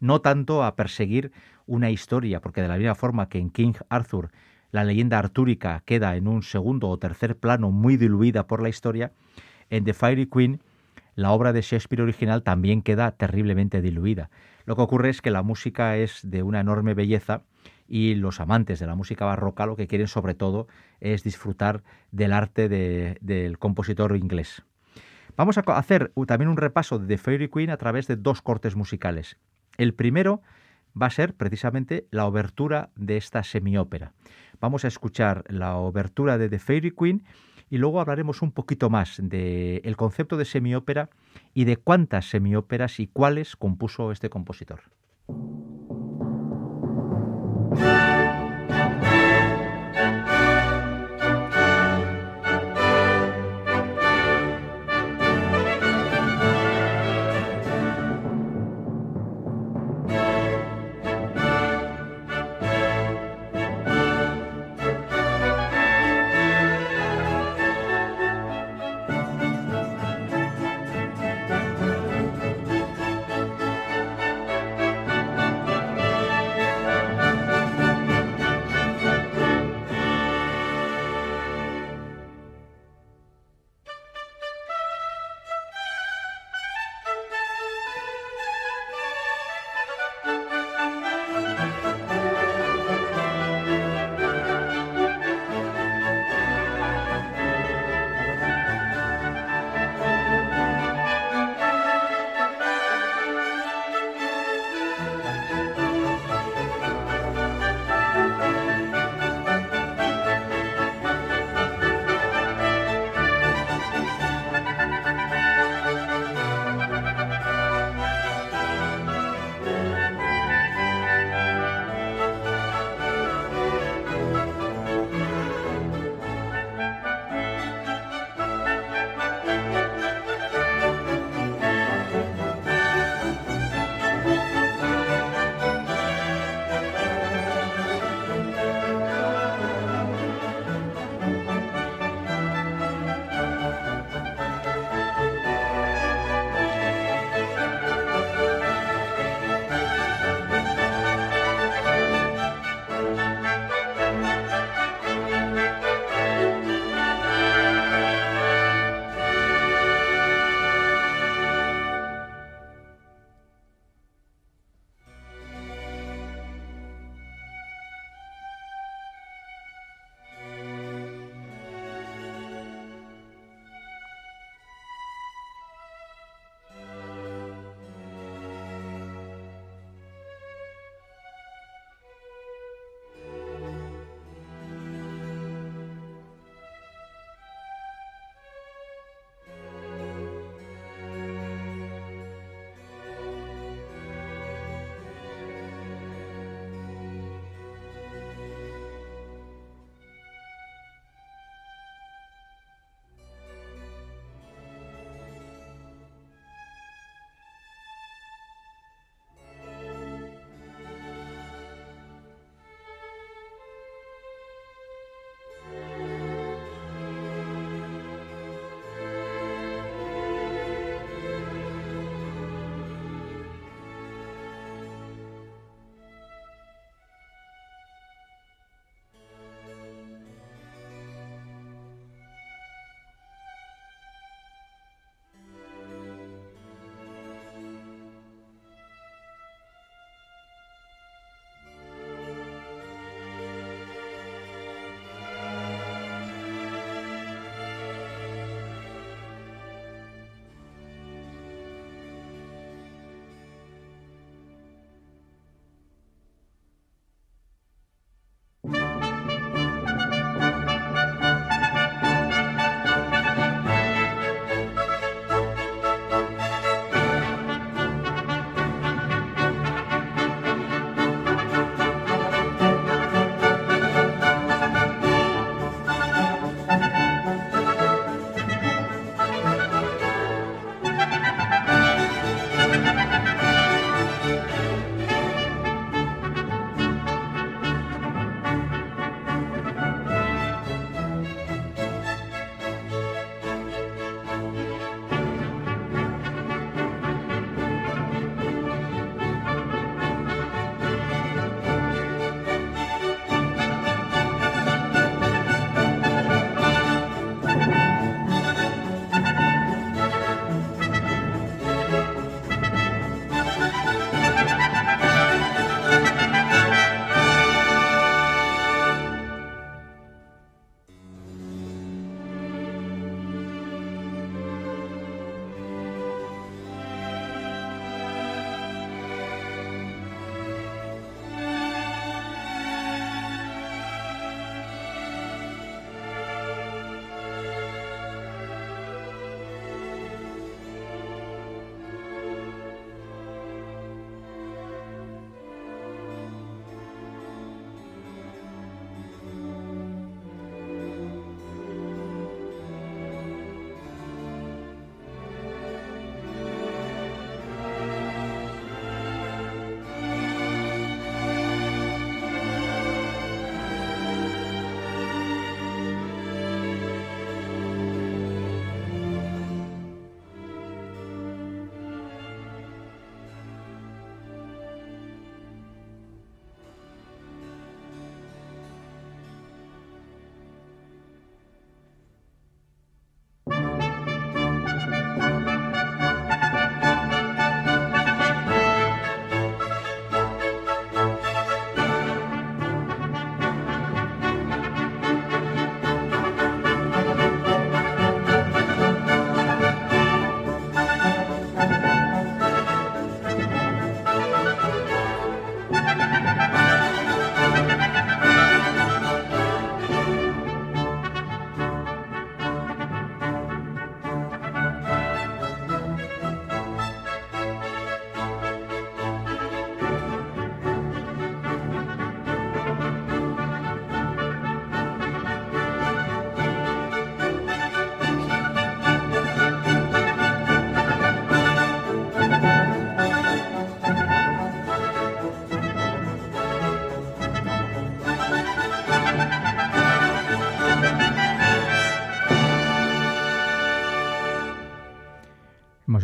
No 0.00 0.20
tanto 0.20 0.64
a 0.64 0.74
perseguir 0.74 1.30
una 1.66 1.90
historia, 1.90 2.40
porque 2.40 2.60
de 2.60 2.66
la 2.66 2.76
misma 2.76 2.96
forma 2.96 3.28
que 3.28 3.38
en 3.38 3.50
King 3.50 3.74
Arthur 3.88 4.32
la 4.72 4.82
leyenda 4.82 5.20
artúrica 5.20 5.84
queda 5.86 6.16
en 6.16 6.26
un 6.26 6.42
segundo 6.42 6.88
o 6.88 6.98
tercer 6.98 7.36
plano 7.36 7.70
muy 7.70 7.96
diluida 7.96 8.48
por 8.48 8.60
la 8.60 8.68
historia, 8.68 9.12
en 9.70 9.84
The 9.84 9.94
Fiery 9.94 10.26
Queen 10.26 10.60
la 11.14 11.30
obra 11.30 11.52
de 11.52 11.62
Shakespeare 11.62 12.02
original 12.02 12.42
también 12.42 12.82
queda 12.82 13.12
terriblemente 13.12 13.80
diluida. 13.80 14.28
Lo 14.66 14.74
que 14.74 14.82
ocurre 14.82 15.10
es 15.10 15.22
que 15.22 15.30
la 15.30 15.44
música 15.44 15.96
es 15.96 16.18
de 16.24 16.42
una 16.42 16.58
enorme 16.58 16.94
belleza 16.94 17.42
y 17.88 18.14
los 18.14 18.40
amantes 18.40 18.78
de 18.78 18.86
la 18.86 18.94
música 18.94 19.24
barroca 19.24 19.66
lo 19.66 19.76
que 19.76 19.86
quieren 19.86 20.08
sobre 20.08 20.34
todo 20.34 20.66
es 21.00 21.22
disfrutar 21.22 21.82
del 22.12 22.32
arte 22.32 22.68
del 22.68 23.58
compositor 23.58 24.16
inglés. 24.16 24.62
Vamos 25.36 25.58
a 25.58 25.62
hacer 25.62 26.12
también 26.26 26.48
un 26.48 26.56
repaso 26.56 26.98
de 26.98 27.06
The 27.06 27.18
Fairy 27.18 27.48
Queen 27.48 27.70
a 27.70 27.76
través 27.76 28.06
de 28.06 28.16
dos 28.16 28.40
cortes 28.40 28.76
musicales. 28.76 29.36
El 29.76 29.94
primero 29.94 30.42
va 31.00 31.06
a 31.06 31.10
ser 31.10 31.34
precisamente 31.34 32.06
la 32.10 32.26
obertura 32.26 32.90
de 32.94 33.16
esta 33.16 33.42
semiópera. 33.42 34.12
Vamos 34.60 34.84
a 34.84 34.88
escuchar 34.88 35.44
la 35.48 35.76
obertura 35.76 36.38
de 36.38 36.48
The 36.48 36.58
Fairy 36.60 36.92
Queen 36.92 37.24
y 37.68 37.78
luego 37.78 38.00
hablaremos 38.00 38.42
un 38.42 38.52
poquito 38.52 38.90
más 38.90 39.20
del 39.20 39.96
concepto 39.96 40.36
de 40.36 40.44
semiópera 40.44 41.10
y 41.52 41.64
de 41.64 41.76
cuántas 41.76 42.30
semióperas 42.30 43.00
y 43.00 43.08
cuáles 43.08 43.56
compuso 43.56 44.12
este 44.12 44.30
compositor. 44.30 44.82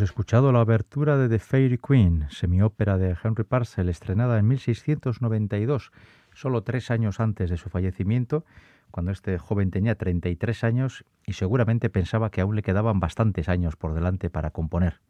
Escuchado 0.01 0.51
la 0.51 0.61
abertura 0.61 1.15
de 1.15 1.29
The 1.29 1.37
Fairy 1.37 1.77
Queen, 1.77 2.25
semiópera 2.31 2.97
de 2.97 3.15
Henry 3.23 3.43
Parcel, 3.43 3.87
estrenada 3.87 4.39
en 4.39 4.47
1692, 4.47 5.91
solo 6.33 6.63
tres 6.63 6.89
años 6.89 7.19
antes 7.19 7.51
de 7.51 7.57
su 7.57 7.69
fallecimiento, 7.69 8.43
cuando 8.89 9.11
este 9.11 9.37
joven 9.37 9.69
tenía 9.69 9.93
33 9.93 10.63
años 10.63 11.05
y 11.23 11.33
seguramente 11.33 11.91
pensaba 11.91 12.31
que 12.31 12.41
aún 12.41 12.55
le 12.55 12.63
quedaban 12.63 12.99
bastantes 12.99 13.47
años 13.47 13.75
por 13.75 13.93
delante 13.93 14.31
para 14.31 14.49
componer. 14.49 15.01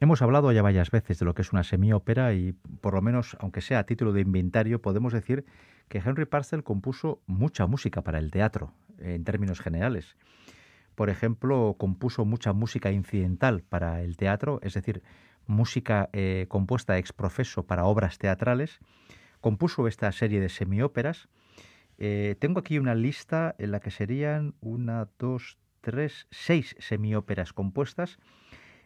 Hemos 0.00 0.20
hablado 0.20 0.50
ya 0.50 0.62
varias 0.62 0.90
veces 0.90 1.20
de 1.20 1.24
lo 1.24 1.34
que 1.34 1.42
es 1.42 1.52
una 1.52 1.62
semiópera 1.62 2.34
y, 2.34 2.54
por 2.80 2.94
lo 2.94 3.02
menos, 3.02 3.36
aunque 3.38 3.60
sea 3.60 3.78
a 3.78 3.86
título 3.86 4.12
de 4.12 4.22
inventario, 4.22 4.82
podemos 4.82 5.12
decir 5.12 5.44
que 5.88 5.98
Henry 6.04 6.24
Parcel 6.24 6.64
compuso 6.64 7.20
mucha 7.26 7.68
música 7.68 8.02
para 8.02 8.18
el 8.18 8.32
teatro, 8.32 8.72
en 8.98 9.22
términos 9.22 9.60
generales. 9.60 10.16
Por 10.94 11.10
ejemplo, 11.10 11.76
compuso 11.78 12.24
mucha 12.24 12.52
música 12.52 12.92
incidental 12.92 13.62
para 13.62 14.02
el 14.02 14.16
teatro, 14.16 14.60
es 14.62 14.74
decir, 14.74 15.02
música 15.46 16.08
eh, 16.12 16.46
compuesta 16.48 16.98
ex 16.98 17.12
profeso 17.12 17.66
para 17.66 17.84
obras 17.84 18.18
teatrales. 18.18 18.80
Compuso 19.40 19.88
esta 19.88 20.10
serie 20.12 20.40
de 20.40 20.48
semióperas. 20.48 21.28
Eh, 21.98 22.36
tengo 22.38 22.60
aquí 22.60 22.78
una 22.78 22.94
lista 22.94 23.54
en 23.58 23.72
la 23.72 23.80
que 23.80 23.90
serían 23.90 24.54
una, 24.60 25.08
dos, 25.18 25.58
tres, 25.80 26.26
seis 26.30 26.76
semióperas 26.78 27.52
compuestas. 27.52 28.18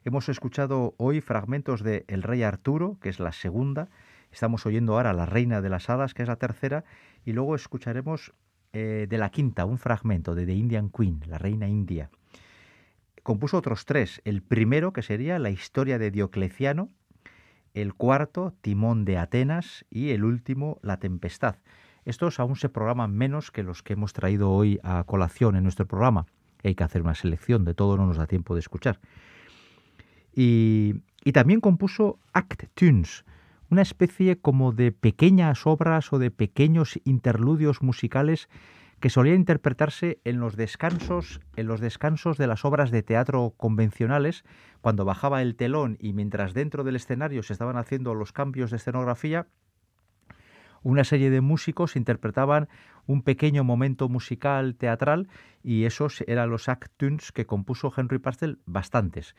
Hemos 0.04 0.28
escuchado 0.28 0.94
hoy 0.96 1.20
fragmentos 1.20 1.82
de 1.82 2.04
El 2.08 2.22
Rey 2.22 2.42
Arturo, 2.42 2.98
que 3.00 3.08
es 3.08 3.20
la 3.20 3.32
segunda. 3.32 3.88
Estamos 4.32 4.66
oyendo 4.66 4.94
ahora 4.94 5.12
La 5.12 5.26
Reina 5.26 5.60
de 5.60 5.68
las 5.68 5.88
Hadas, 5.88 6.14
que 6.14 6.22
es 6.22 6.28
la 6.28 6.36
tercera. 6.36 6.84
Y 7.24 7.32
luego 7.32 7.54
escucharemos 7.54 8.34
eh, 8.72 9.06
de 9.08 9.18
la 9.18 9.30
quinta, 9.30 9.64
un 9.64 9.78
fragmento 9.78 10.34
de 10.34 10.46
The 10.46 10.54
Indian 10.54 10.90
Queen, 10.90 11.22
la 11.26 11.38
reina 11.38 11.68
india. 11.68 12.10
Compuso 13.22 13.58
otros 13.58 13.84
tres. 13.84 14.20
El 14.24 14.42
primero, 14.42 14.92
que 14.92 15.02
sería 15.02 15.38
la 15.38 15.50
historia 15.50 15.98
de 15.98 16.10
Diocleciano, 16.10 16.90
el 17.74 17.94
cuarto, 17.94 18.54
Timón 18.60 19.04
de 19.04 19.18
Atenas, 19.18 19.84
y 19.90 20.10
el 20.10 20.24
último, 20.24 20.78
La 20.82 20.98
Tempestad. 20.98 21.56
Estos 22.04 22.40
aún 22.40 22.56
se 22.56 22.68
programan 22.68 23.14
menos 23.14 23.50
que 23.50 23.62
los 23.62 23.82
que 23.82 23.92
hemos 23.92 24.12
traído 24.12 24.50
hoy 24.50 24.80
a 24.82 25.04
colación 25.04 25.56
en 25.56 25.62
nuestro 25.62 25.86
programa. 25.86 26.26
Hay 26.64 26.74
que 26.74 26.84
hacer 26.84 27.02
una 27.02 27.14
selección, 27.14 27.64
de 27.64 27.74
todo 27.74 27.96
no 27.96 28.06
nos 28.06 28.16
da 28.16 28.26
tiempo 28.26 28.54
de 28.54 28.60
escuchar. 28.60 28.98
Y, 30.34 30.94
y 31.24 31.32
también 31.32 31.60
compuso 31.60 32.18
Act 32.32 32.64
Tunes, 32.74 33.24
una 33.70 33.82
especie 33.82 34.40
como 34.40 34.72
de 34.72 34.92
pequeñas 34.92 35.66
obras 35.66 36.12
o 36.12 36.18
de 36.18 36.30
pequeños 36.30 36.98
interludios 37.04 37.82
musicales 37.82 38.48
que 39.00 39.10
solía 39.10 39.34
interpretarse 39.34 40.20
en 40.24 40.40
los 40.40 40.56
descansos, 40.56 41.40
en 41.56 41.66
los 41.66 41.80
descansos 41.80 42.36
de 42.36 42.48
las 42.48 42.64
obras 42.64 42.90
de 42.90 43.02
teatro 43.02 43.54
convencionales, 43.56 44.44
cuando 44.80 45.04
bajaba 45.04 45.42
el 45.42 45.54
telón 45.54 45.96
y 46.00 46.12
mientras 46.12 46.52
dentro 46.52 46.82
del 46.82 46.96
escenario 46.96 47.42
se 47.42 47.52
estaban 47.52 47.76
haciendo 47.76 48.14
los 48.14 48.32
cambios 48.32 48.70
de 48.70 48.78
escenografía, 48.78 49.46
una 50.82 51.04
serie 51.04 51.30
de 51.30 51.40
músicos 51.40 51.96
interpretaban 51.96 52.68
un 53.06 53.22
pequeño 53.22 53.64
momento 53.64 54.08
musical 54.08 54.74
teatral 54.76 55.28
y 55.62 55.84
esos 55.84 56.22
eran 56.26 56.50
los 56.50 56.68
act 56.68 56.92
tunes 56.96 57.32
que 57.32 57.46
compuso 57.46 57.92
Henry 57.96 58.18
Pastel 58.18 58.58
bastantes 58.64 59.34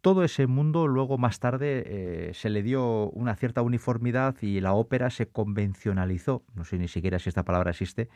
todo 0.00 0.24
ese 0.24 0.46
mundo 0.46 0.86
luego 0.86 1.18
más 1.18 1.40
tarde 1.40 1.82
eh, 1.86 2.30
se 2.34 2.50
le 2.50 2.62
dio 2.62 3.10
una 3.10 3.34
cierta 3.34 3.62
uniformidad 3.62 4.36
y 4.40 4.60
la 4.60 4.72
ópera 4.72 5.10
se 5.10 5.26
convencionalizó, 5.26 6.44
no 6.54 6.64
sé 6.64 6.78
ni 6.78 6.88
siquiera 6.88 7.18
si 7.18 7.28
esta 7.28 7.44
palabra 7.44 7.70
existe, 7.70 8.08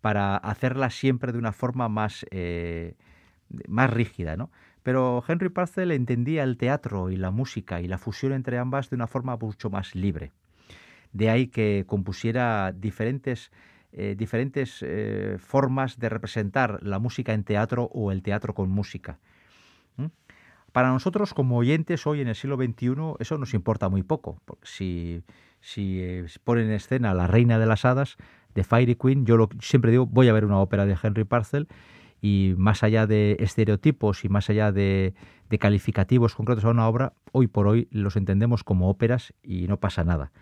para 0.00 0.36
hacerla 0.36 0.90
siempre 0.90 1.32
de 1.32 1.38
una 1.38 1.52
forma 1.52 1.88
más, 1.88 2.24
eh, 2.30 2.94
más 3.66 3.90
rígida, 3.90 4.36
¿no? 4.36 4.50
Pero 4.82 5.22
Henry 5.26 5.48
Purcell 5.48 5.90
entendía 5.90 6.44
el 6.44 6.56
teatro 6.56 7.10
y 7.10 7.16
la 7.16 7.30
música 7.30 7.80
y 7.80 7.88
la 7.88 7.98
fusión 7.98 8.32
entre 8.32 8.58
ambas 8.58 8.88
de 8.90 8.96
una 8.96 9.06
forma 9.06 9.36
mucho 9.36 9.70
más 9.70 9.94
libre. 9.94 10.32
De 11.12 11.30
ahí 11.30 11.48
que 11.48 11.84
compusiera 11.86 12.72
diferentes, 12.72 13.50
eh, 13.92 14.14
diferentes 14.16 14.84
formas 15.38 15.98
de 15.98 16.08
representar 16.08 16.78
la 16.82 16.98
música 16.98 17.34
en 17.34 17.44
teatro 17.44 17.90
o 17.92 18.12
el 18.12 18.22
teatro 18.22 18.54
con 18.54 18.70
música. 18.70 19.18
Para 20.72 20.90
nosotros 20.90 21.32
como 21.32 21.56
oyentes 21.56 22.06
hoy 22.06 22.20
en 22.20 22.28
el 22.28 22.34
siglo 22.34 22.56
XXI 22.56 22.94
eso 23.18 23.38
nos 23.38 23.54
importa 23.54 23.88
muy 23.88 24.02
poco. 24.02 24.40
Si, 24.62 25.22
si 25.60 26.00
eh, 26.00 26.26
ponen 26.44 26.66
en 26.66 26.72
escena 26.72 27.14
La 27.14 27.26
Reina 27.26 27.58
de 27.58 27.66
las 27.66 27.84
Hadas 27.84 28.16
de 28.54 28.64
Fairy 28.64 28.94
Queen, 28.94 29.24
yo 29.24 29.36
lo, 29.36 29.48
siempre 29.60 29.90
digo 29.90 30.06
voy 30.06 30.28
a 30.28 30.32
ver 30.32 30.44
una 30.44 30.58
ópera 30.58 30.84
de 30.84 30.96
Henry 31.02 31.24
Parcel 31.24 31.68
y 32.20 32.54
más 32.58 32.82
allá 32.82 33.06
de 33.06 33.36
estereotipos 33.40 34.24
y 34.24 34.28
más 34.28 34.50
allá 34.50 34.72
de, 34.72 35.14
calificativos 35.58 36.34
concretos 36.34 36.64
a 36.64 36.70
una 36.70 36.86
obra, 36.86 37.14
hoy 37.32 37.46
por 37.46 37.66
hoy 37.66 37.88
los 37.90 38.16
entendemos 38.16 38.64
como 38.64 38.90
óperas 38.90 39.32
y 39.42 39.68
no 39.68 39.78
pasa 39.78 40.04
nada. 40.04 40.32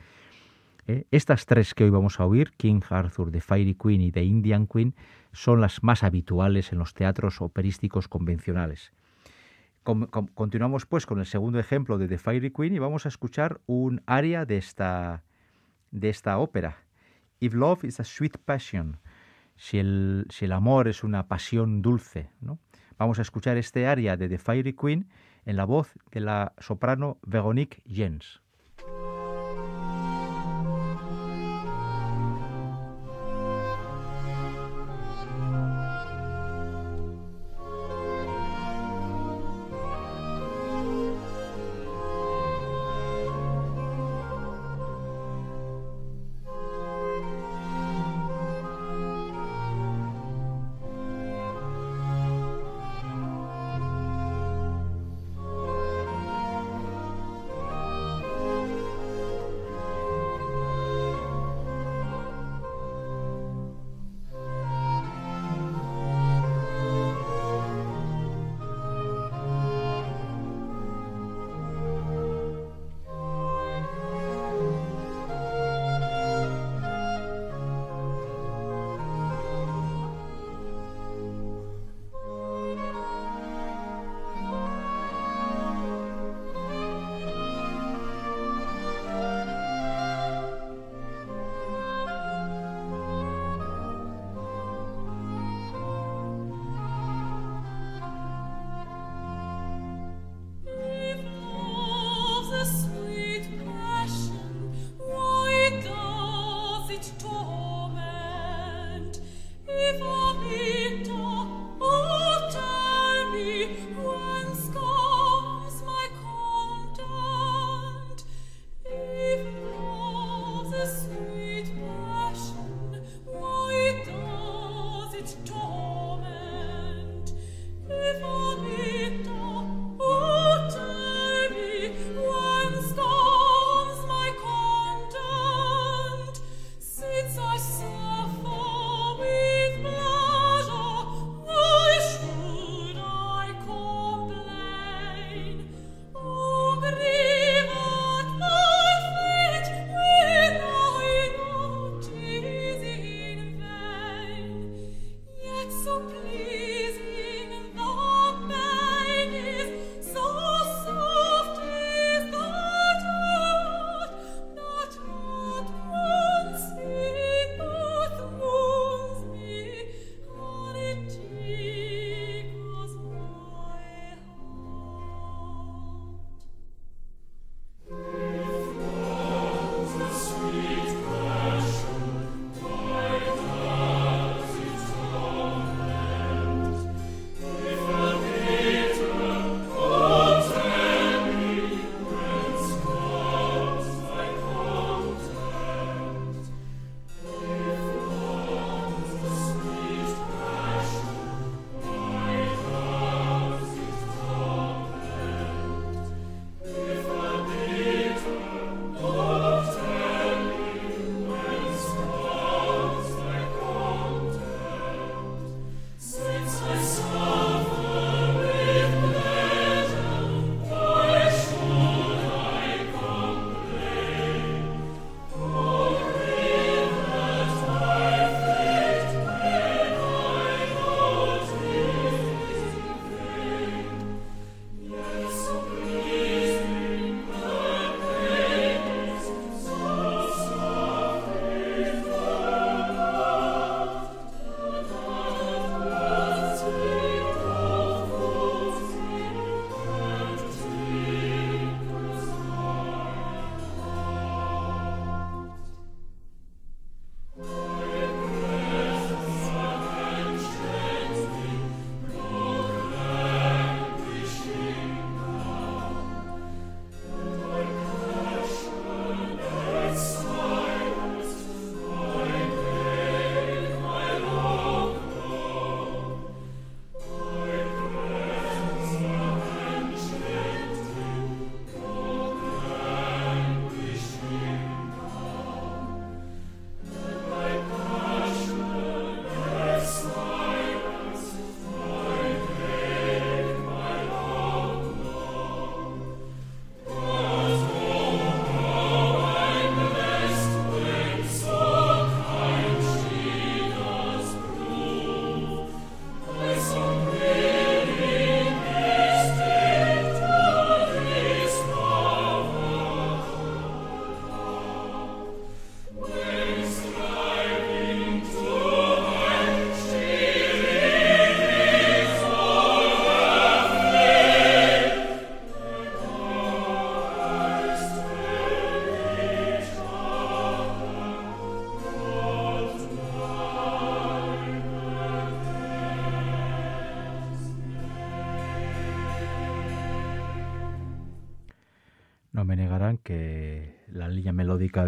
¿eh? 0.88 1.04
Estas 1.10 1.46
tres 1.46 1.74
que 1.74 1.84
hoy 1.84 1.90
vamos 1.90 2.18
a 2.18 2.26
oír, 2.26 2.52
King 2.56 2.80
Arthur, 2.88 3.30
The 3.30 3.40
Fairy 3.40 3.74
Queen 3.74 4.00
y 4.00 4.10
The 4.10 4.24
Indian 4.24 4.66
Queen, 4.66 4.94
son 5.32 5.60
las 5.60 5.84
más 5.84 6.02
habituales 6.02 6.72
en 6.72 6.78
los 6.78 6.94
teatros 6.94 7.40
operísticos 7.40 8.08
convencionales 8.08 8.92
continuamos 10.35 10.85
pues 10.85 11.07
con 11.07 11.20
el 11.20 11.27
segundo 11.27 11.59
ejemplo 11.59 11.96
de 11.96 12.09
The 12.09 12.18
Fairy 12.18 12.51
Queen 12.51 12.75
y 12.75 12.79
vamos 12.79 13.07
a 13.07 13.09
escuchar 13.09 13.61
un 13.66 14.03
aria 14.07 14.44
de 14.44 14.57
esta, 14.57 15.22
de 15.92 16.09
esta 16.09 16.38
ópera. 16.38 16.79
If 17.38 17.55
love 17.55 17.85
is 17.85 18.01
a 18.01 18.05
sweet 18.05 18.38
passion, 18.44 18.99
si 19.57 19.79
el, 19.79 20.27
si 20.31 20.46
el 20.46 20.53
amor 20.53 20.88
es 20.88 21.05
una 21.05 21.29
pasión 21.29 21.83
dulce, 21.83 22.31
¿no? 22.40 22.59
Vamos 22.99 23.18
a 23.18 23.22
escuchar 23.22 23.57
este 23.59 23.87
aria 23.87 24.16
de 24.16 24.29
The 24.29 24.38
Fairy 24.38 24.72
Queen 24.72 25.09
en 25.44 25.57
la 25.57 25.64
voz 25.64 25.92
de 26.11 26.20
la 26.20 26.55
soprano 26.59 27.18
Veronique 27.22 27.83
Jens. 27.87 28.42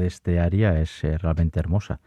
Este 0.09 0.41
aria 0.41 0.81
es 0.81 1.05
eh, 1.05 1.17
realmente 1.17 1.61
hermosa. 1.61 2.01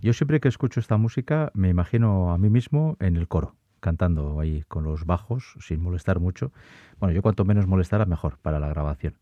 Yo 0.00 0.12
siempre 0.12 0.40
que 0.40 0.48
escucho 0.48 0.80
esta 0.80 0.96
música 0.96 1.50
me 1.54 1.68
imagino 1.68 2.32
a 2.32 2.38
mí 2.38 2.50
mismo 2.50 2.96
en 2.98 3.16
el 3.16 3.28
coro, 3.28 3.54
cantando 3.80 4.40
ahí 4.40 4.64
con 4.66 4.82
los 4.82 5.06
bajos, 5.06 5.54
sin 5.60 5.80
molestar 5.80 6.18
mucho. 6.18 6.52
Bueno, 6.98 7.14
yo 7.14 7.22
cuanto 7.22 7.44
menos 7.44 7.66
molestara, 7.66 8.04
mejor 8.04 8.38
para 8.38 8.58
la 8.58 8.68
grabación. 8.68 9.14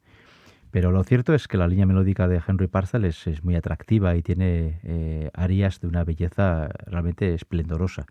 Pero 0.72 0.90
lo 0.90 1.04
cierto 1.04 1.35
es 1.35 1.48
que 1.48 1.58
la 1.58 1.68
línea 1.68 1.85
melódica 1.85 2.26
de 2.26 2.40
Henry 2.46 2.66
Parcel 2.66 3.04
es, 3.04 3.44
muy 3.44 3.54
atractiva 3.56 4.16
y 4.16 4.22
tiene 4.22 4.80
eh, 4.82 5.30
arias 5.35 5.80
de 5.80 5.87
una 5.87 6.02
belleza 6.02 6.70
realmente 6.87 7.35
esplendorosa. 7.35 8.06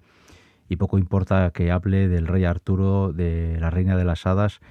Y 0.69 0.75
poco 0.75 0.99
importa 0.99 1.49
que 1.51 1.71
hable 1.71 2.07
del 2.07 2.27
rey 2.27 2.45
Arturo, 2.45 3.11
de 3.11 3.57
la 3.59 3.71
reina 3.71 3.97
de 3.97 4.05
las 4.05 4.27
hadas 4.27 4.61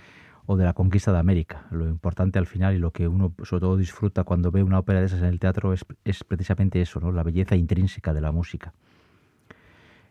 o 0.51 0.57
de 0.57 0.65
la 0.65 0.73
conquista 0.73 1.13
de 1.13 1.19
América. 1.21 1.69
Lo 1.71 1.87
importante 1.87 2.37
al 2.41 2.47
final 2.47 2.75
y 2.75 2.79
lo 2.79 2.91
que 2.91 3.07
uno 3.07 3.33
sobre 3.45 3.61
todo 3.61 3.77
disfruta 3.77 4.25
cuando 4.25 4.51
ve 4.51 4.65
una 4.65 4.81
ópera 4.81 4.99
de 4.99 5.07
esas 5.07 5.21
en 5.21 5.27
el 5.27 5.39
teatro 5.39 5.73
es, 5.73 5.85
precisamente 6.25 6.83
eso, 6.83 6.99
¿no? 6.99 7.13
la 7.13 7.23
belleza 7.23 7.55
intrínseca 7.55 8.13
de 8.13 8.21
la 8.21 8.33
música. 8.33 8.75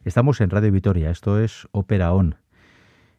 Estamos 0.06 0.40
en 0.40 0.50
Radio 0.50 0.72
Vitoria, 0.72 1.10
esto 1.10 1.42
es 1.42 1.68
Ópera 1.74 2.14
On. 2.14 2.36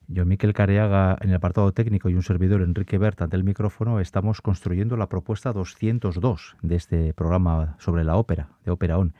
Yo, 0.09 0.25
Miquel 0.25 0.55
Careaga, 0.55 1.19
en 1.21 1.29
el 1.29 1.35
apartado 1.35 1.71
técnico 1.73 2.09
y 2.09 2.15
un 2.15 2.23
servidor, 2.23 2.63
Enrique 2.63 2.97
Berta, 2.97 3.25
ante 3.25 3.37
el 3.37 3.45
micrófono, 3.45 4.01
estamos 4.01 4.41
construyendo 4.41 4.97
la 4.97 5.11
propuesta 5.11 5.53
202 5.53 6.57
de 6.63 6.75
este 6.75 7.13
programa 7.13 7.77
sobre 7.81 8.03
la 8.03 8.17
ópera, 8.17 8.49
de 8.65 8.71
Ópera 8.71 8.97
On. 8.97 9.13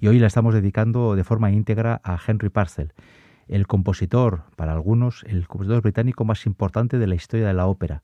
Y 0.00 0.08
hoy 0.08 0.18
la 0.18 0.26
estamos 0.26 0.52
dedicando 0.52 1.14
de 1.14 1.22
forma 1.22 1.52
íntegra 1.52 2.00
a 2.02 2.18
Henry 2.26 2.48
Parcel, 2.48 2.92
el 3.50 3.66
compositor, 3.66 4.44
para 4.54 4.72
algunos, 4.72 5.24
el 5.24 5.48
compositor 5.48 5.82
británico 5.82 6.24
más 6.24 6.46
importante 6.46 6.98
de 6.98 7.06
la 7.08 7.16
historia 7.16 7.48
de 7.48 7.52
la 7.52 7.66
ópera. 7.66 8.02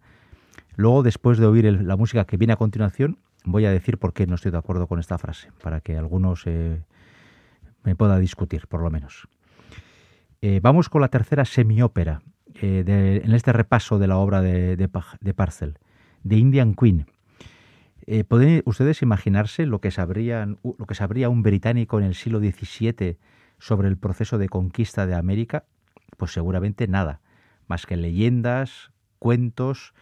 Luego, 0.74 1.04
después 1.04 1.38
de 1.38 1.46
oír 1.46 1.64
la 1.82 1.96
música 1.96 2.24
que 2.24 2.36
viene 2.36 2.52
a 2.52 2.56
continuación, 2.56 3.18
voy 3.44 3.64
a 3.64 3.70
decir 3.70 3.96
por 3.96 4.12
qué 4.12 4.26
no 4.26 4.34
estoy 4.34 4.50
de 4.50 4.58
acuerdo 4.58 4.88
con 4.88 4.98
esta 4.98 5.18
frase, 5.18 5.52
para 5.62 5.80
que 5.80 5.96
algunos 5.96 6.42
eh, 6.46 6.82
me 7.84 7.94
pueda 7.94 8.18
discutir, 8.18 8.66
por 8.66 8.82
lo 8.82 8.90
menos. 8.90 9.28
Eh, 10.42 10.58
vamos 10.60 10.88
con 10.88 11.00
la 11.00 11.08
tercera 11.08 11.44
semiópera 11.44 12.22
eh, 12.60 13.22
en 13.24 13.32
este 13.32 13.52
repaso 13.52 14.00
de 14.00 14.08
la 14.08 14.18
obra 14.18 14.42
de, 14.42 14.76
de, 14.76 15.34
Parcel, 15.34 15.78
de 16.24 16.36
Indian 16.36 16.74
Queen. 16.74 17.06
¿Pueden 18.28 18.62
ustedes 18.66 19.02
imaginarse 19.02 19.66
lo 19.66 19.80
que, 19.80 19.90
lo 19.96 20.86
que 20.86 20.94
sabría 20.94 21.28
un 21.28 21.42
británico 21.42 21.98
en 21.98 22.04
el 22.04 22.14
siglo 22.14 22.38
XVII 22.38 23.16
sobre 23.58 23.88
el 23.88 23.96
proceso 23.96 24.38
de 24.38 24.48
conquista 24.48 25.06
de 25.06 25.14
América? 25.14 25.64
Pues 26.16 26.32
seguramente 26.32 26.88
nada, 26.88 27.20
más 27.66 27.86
que 27.86 27.96
leyendas, 27.96 28.90
cuentos, 29.18 29.94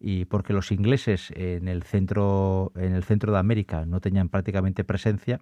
y 0.00 0.26
porque 0.26 0.52
los 0.52 0.70
ingleses 0.72 1.32
en 1.34 1.68
el 1.68 1.82
centro, 1.82 2.72
en 2.76 2.92
el 2.92 3.04
centro 3.04 3.32
de 3.32 3.38
América 3.38 3.86
no 3.86 4.00
tenían 4.00 4.28
prácticamente 4.28 4.84
presencia, 4.84 5.40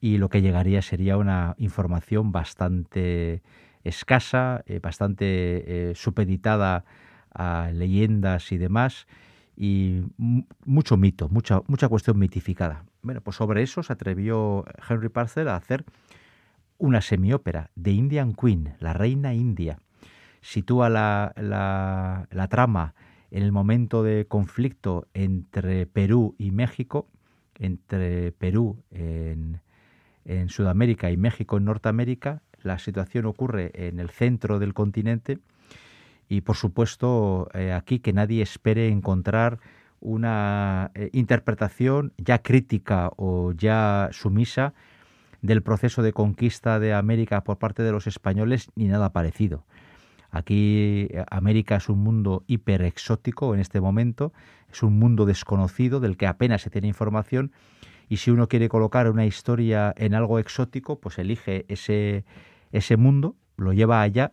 y 0.00 0.18
lo 0.18 0.28
que 0.28 0.42
llegaría 0.42 0.80
sería 0.82 1.16
una 1.16 1.54
información 1.58 2.30
bastante 2.30 3.42
escasa, 3.82 4.62
eh, 4.66 4.78
bastante 4.80 5.90
eh, 5.90 5.94
supeditada 5.94 6.84
a 7.34 7.70
leyendas 7.72 8.52
y 8.52 8.58
demás, 8.58 9.06
y 9.56 10.02
mucho 10.64 10.96
mito, 10.96 11.28
mucha, 11.28 11.62
mucha 11.66 11.88
cuestión 11.88 12.16
mitificada. 12.18 12.84
Bueno, 13.02 13.20
pues 13.20 13.36
sobre 13.36 13.62
eso 13.62 13.82
se 13.82 13.92
atrevió 13.92 14.64
Henry 14.88 15.08
Parcel 15.08 15.48
a 15.48 15.56
hacer 15.56 15.84
una 16.78 17.00
semiópera 17.00 17.70
de 17.74 17.92
Indian 17.92 18.32
Queen, 18.34 18.74
la 18.80 18.92
reina 18.92 19.34
india. 19.34 19.78
Sitúa 20.40 20.88
la, 20.88 21.32
la, 21.36 22.48
trama 22.48 22.94
en 23.30 23.42
el 23.42 23.52
momento 23.52 24.02
de 24.02 24.26
conflicto 24.26 25.08
entre 25.12 25.86
Perú 25.86 26.36
y 26.38 26.52
México, 26.52 27.08
entre 27.58 28.32
Perú 28.32 28.82
en, 28.92 29.60
en 30.24 30.48
Sudamérica 30.48 31.10
y 31.10 31.16
México 31.16 31.56
en 31.56 31.64
Norteamérica. 31.64 32.42
La 32.62 32.78
situación 32.78 33.26
ocurre 33.26 33.72
en 33.74 33.98
el 33.98 34.10
centro 34.10 34.58
del 34.58 34.74
continente 34.74 35.38
y, 36.28 36.42
por 36.42 36.56
supuesto, 36.56 37.48
eh, 37.54 37.72
aquí 37.72 37.98
que 37.98 38.12
nadie 38.12 38.42
espere 38.42 38.88
encontrar 38.88 39.58
una 40.00 40.92
eh, 40.94 41.10
interpretación 41.12 42.12
ya 42.18 42.38
crítica 42.38 43.10
o 43.16 43.52
ya 43.52 44.10
sumisa 44.12 44.74
del 45.42 45.62
proceso 45.62 46.02
de 46.02 46.12
conquista 46.12 46.78
de 46.78 46.94
América 46.94 47.44
por 47.44 47.58
parte 47.58 47.82
de 47.82 47.92
los 47.92 48.06
españoles 48.06 48.70
ni 48.74 48.86
nada 48.86 49.12
parecido. 49.12 49.64
Aquí 50.30 51.08
eh, 51.10 51.24
América 51.30 51.76
es 51.76 51.88
un 51.88 52.00
mundo 52.00 52.44
hiper 52.46 52.82
exótico 52.82 53.54
en 53.54 53.60
este 53.60 53.80
momento, 53.80 54.32
es 54.70 54.82
un 54.82 54.98
mundo 54.98 55.24
desconocido 55.24 56.00
del 56.00 56.16
que 56.16 56.26
apenas 56.26 56.62
se 56.62 56.70
tiene 56.70 56.88
información 56.88 57.52
y 58.08 58.18
si 58.18 58.30
uno 58.30 58.48
quiere 58.48 58.68
colocar 58.68 59.10
una 59.10 59.26
historia 59.26 59.94
en 59.96 60.14
algo 60.14 60.38
exótico, 60.38 60.98
pues 61.00 61.18
elige 61.18 61.64
ese, 61.68 62.24
ese 62.72 62.96
mundo, 62.96 63.36
lo 63.56 63.72
lleva 63.72 64.02
allá 64.02 64.32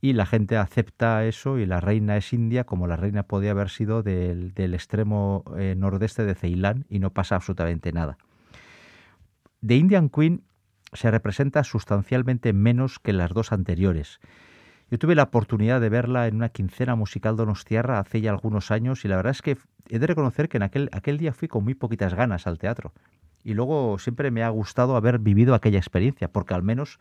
y 0.00 0.12
la 0.12 0.26
gente 0.26 0.56
acepta 0.56 1.24
eso 1.24 1.58
y 1.58 1.66
la 1.66 1.80
reina 1.80 2.16
es 2.16 2.32
india 2.32 2.64
como 2.64 2.86
la 2.86 2.96
reina 2.96 3.24
podía 3.24 3.52
haber 3.52 3.70
sido 3.70 4.02
del, 4.02 4.52
extremo 4.56 5.44
eh, 5.56 5.74
nordeste 5.76 6.24
de 6.24 6.34
Ceilán 6.34 6.84
y 6.88 6.98
no 6.98 7.10
pasa 7.10 7.36
absolutamente 7.36 7.92
nada. 7.92 8.18
The 9.66 9.74
Indian 9.74 10.10
Queen 10.10 10.44
se 10.92 11.10
representa 11.10 11.64
sustancialmente 11.64 12.52
menos 12.52 13.00
que 13.00 13.12
las 13.12 13.32
dos 13.32 13.50
anteriores. 13.50 14.20
Yo 14.90 14.98
tuve 14.98 15.16
la 15.16 15.24
oportunidad 15.24 15.80
de 15.80 15.88
verla 15.88 16.28
en 16.28 16.36
una 16.36 16.50
quincena 16.50 16.94
musical 16.94 17.36
donostiarra 17.36 17.98
hace 17.98 18.20
ya 18.20 18.30
algunos 18.30 18.70
años 18.70 19.04
y 19.04 19.08
la 19.08 19.16
verdad 19.16 19.32
es 19.32 19.42
que 19.42 19.58
he 19.88 19.98
de 19.98 20.06
reconocer 20.06 20.48
que 20.48 20.58
en 20.58 20.62
aquel, 20.62 20.88
aquel 20.92 21.18
día 21.18 21.32
fui 21.32 21.48
con 21.48 21.64
muy 21.64 21.74
poquitas 21.74 22.14
ganas 22.14 22.46
al 22.46 22.58
teatro. 22.58 22.92
Y 23.42 23.54
luego 23.54 23.98
siempre 23.98 24.30
me 24.30 24.44
ha 24.44 24.48
gustado 24.50 24.94
haber 24.94 25.18
vivido 25.18 25.54
aquella 25.54 25.78
experiencia, 25.78 26.28
porque 26.28 26.54
al 26.54 26.62
menos 26.62 27.00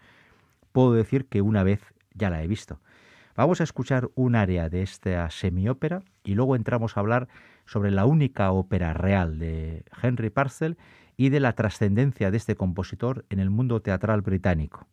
puedo 0.72 0.94
decir 0.94 1.26
que 1.28 1.42
una 1.42 1.62
vez 1.62 1.94
ya 2.16 2.32
la 2.32 2.42
he 2.42 2.48
visto. 2.48 2.80
Vamos 3.36 3.62
a 3.62 3.66
escuchar 3.66 4.10
un 4.16 4.36
área 4.36 4.70
de 4.70 4.82
esta 4.82 5.30
semiópera 5.30 6.02
y 6.24 6.34
luego 6.34 6.56
entramos 6.56 6.98
a 6.98 7.02
hablar 7.02 7.28
sobre 7.66 7.92
la 7.92 8.06
única 8.06 8.52
ópera 8.52 8.94
real 8.94 9.38
de 9.38 9.84
Henry 10.02 10.32
Parcel 10.32 10.78
y 11.18 11.30
de 11.30 11.40
la 11.40 11.54
trascendencia 11.54 12.32
de 12.32 12.38
este 12.38 12.56
compositor 12.56 13.26
en 13.30 13.40
el 13.40 13.50
mundo 13.50 13.82
teatral 13.82 14.22
británico. 14.22 14.88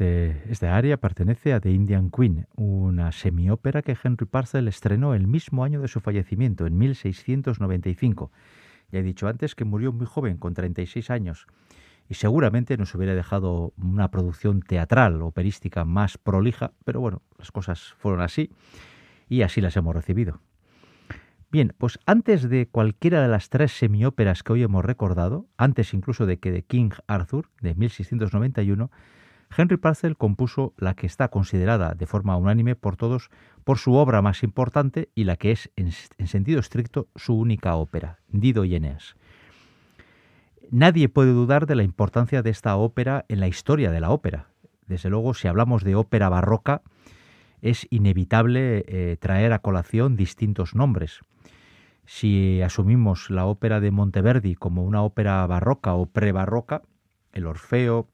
Este, 0.00 0.50
este 0.50 0.66
área 0.66 0.96
pertenece 0.96 1.52
a 1.52 1.60
The 1.60 1.70
Indian 1.70 2.10
Queen, 2.10 2.46
una 2.56 3.12
semiópera 3.12 3.82
que 3.82 3.94
Henry 4.02 4.24
Purcell 4.24 4.66
estrenó 4.66 5.12
el 5.12 5.26
mismo 5.26 5.62
año 5.62 5.82
de 5.82 5.88
su 5.88 6.00
fallecimiento, 6.00 6.64
en 6.64 6.78
1695. 6.78 8.32
Ya 8.90 9.00
he 9.00 9.02
dicho 9.02 9.28
antes 9.28 9.54
que 9.54 9.66
murió 9.66 9.92
muy 9.92 10.06
joven, 10.06 10.38
con 10.38 10.54
36 10.54 11.10
años, 11.10 11.46
y 12.08 12.14
seguramente 12.14 12.78
nos 12.78 12.94
hubiera 12.94 13.14
dejado 13.14 13.74
una 13.76 14.10
producción 14.10 14.62
teatral, 14.62 15.20
operística 15.20 15.84
más 15.84 16.16
prolija, 16.16 16.72
pero 16.86 17.00
bueno, 17.00 17.20
las 17.38 17.52
cosas 17.52 17.94
fueron 17.98 18.22
así 18.22 18.50
y 19.28 19.42
así 19.42 19.60
las 19.60 19.76
hemos 19.76 19.94
recibido. 19.94 20.40
Bien, 21.52 21.74
pues 21.76 21.98
antes 22.06 22.48
de 22.48 22.68
cualquiera 22.68 23.20
de 23.20 23.28
las 23.28 23.50
tres 23.50 23.72
semióperas 23.72 24.44
que 24.44 24.54
hoy 24.54 24.62
hemos 24.62 24.82
recordado, 24.82 25.46
antes 25.58 25.92
incluso 25.92 26.24
de 26.24 26.38
que 26.38 26.52
de 26.52 26.62
King 26.62 26.92
Arthur, 27.06 27.50
de 27.60 27.74
1691, 27.74 28.90
Henry 29.56 29.76
Purcell 29.76 30.16
compuso 30.16 30.74
la 30.76 30.94
que 30.94 31.06
está 31.06 31.28
considerada 31.28 31.94
de 31.94 32.06
forma 32.06 32.36
unánime 32.36 32.76
por 32.76 32.96
todos 32.96 33.30
por 33.64 33.78
su 33.78 33.94
obra 33.94 34.22
más 34.22 34.42
importante 34.42 35.10
y 35.14 35.24
la 35.24 35.36
que 35.36 35.50
es, 35.50 35.70
en, 35.76 35.92
sentido 35.92 36.60
estricto, 36.60 37.08
su 37.16 37.34
única 37.34 37.74
ópera, 37.74 38.20
Dido 38.28 38.64
y 38.64 38.76
Eneas. 38.76 39.16
Nadie 40.70 41.08
puede 41.08 41.32
dudar 41.32 41.66
de 41.66 41.74
la 41.74 41.82
importancia 41.82 42.42
de 42.42 42.50
esta 42.50 42.76
ópera 42.76 43.24
en 43.28 43.40
la 43.40 43.48
historia 43.48 43.90
de 43.90 44.00
la 44.00 44.10
ópera. 44.10 44.46
Desde 44.86 45.10
luego, 45.10 45.34
si 45.34 45.48
hablamos 45.48 45.82
de 45.82 45.96
ópera 45.96 46.28
barroca, 46.28 46.82
es 47.60 47.86
inevitable 47.90 48.84
eh, 48.86 49.16
traer 49.18 49.52
a 49.52 49.58
colación 49.58 50.16
distintos 50.16 50.74
nombres. 50.76 51.20
Si 52.06 52.62
asumimos 52.62 53.30
la 53.30 53.46
ópera 53.46 53.80
de 53.80 53.90
Monteverdi 53.90 54.54
como 54.54 54.84
una 54.84 55.02
ópera 55.02 55.44
barroca 55.46 55.94
o 55.94 56.06
prebarroca, 56.06 56.82
el 57.32 57.46
Orfeo, 57.46 58.08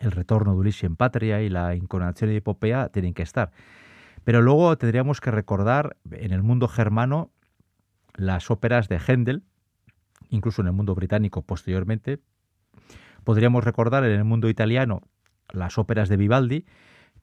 el 0.00 0.12
retorno 0.12 0.52
de 0.52 0.58
Ulises 0.58 0.84
en 0.84 0.96
Patria 0.96 1.42
y 1.42 1.48
la 1.48 1.74
incoronación 1.74 2.30
de 2.30 2.36
Epopea 2.36 2.88
tienen 2.88 3.14
que 3.14 3.22
estar. 3.22 3.50
Pero 4.24 4.42
luego 4.42 4.76
tendríamos 4.76 5.20
que 5.20 5.30
recordar 5.30 5.96
en 6.10 6.32
el 6.32 6.42
mundo 6.42 6.68
germano 6.68 7.30
las 8.14 8.50
óperas 8.50 8.88
de 8.88 8.98
Händel, 8.98 9.42
incluso 10.28 10.62
en 10.62 10.68
el 10.68 10.72
mundo 10.72 10.94
británico 10.94 11.42
posteriormente. 11.42 12.20
Podríamos 13.24 13.64
recordar 13.64 14.04
en 14.04 14.12
el 14.12 14.24
mundo 14.24 14.48
italiano 14.48 15.02
las 15.50 15.78
óperas 15.78 16.08
de 16.08 16.16
Vivaldi, 16.16 16.66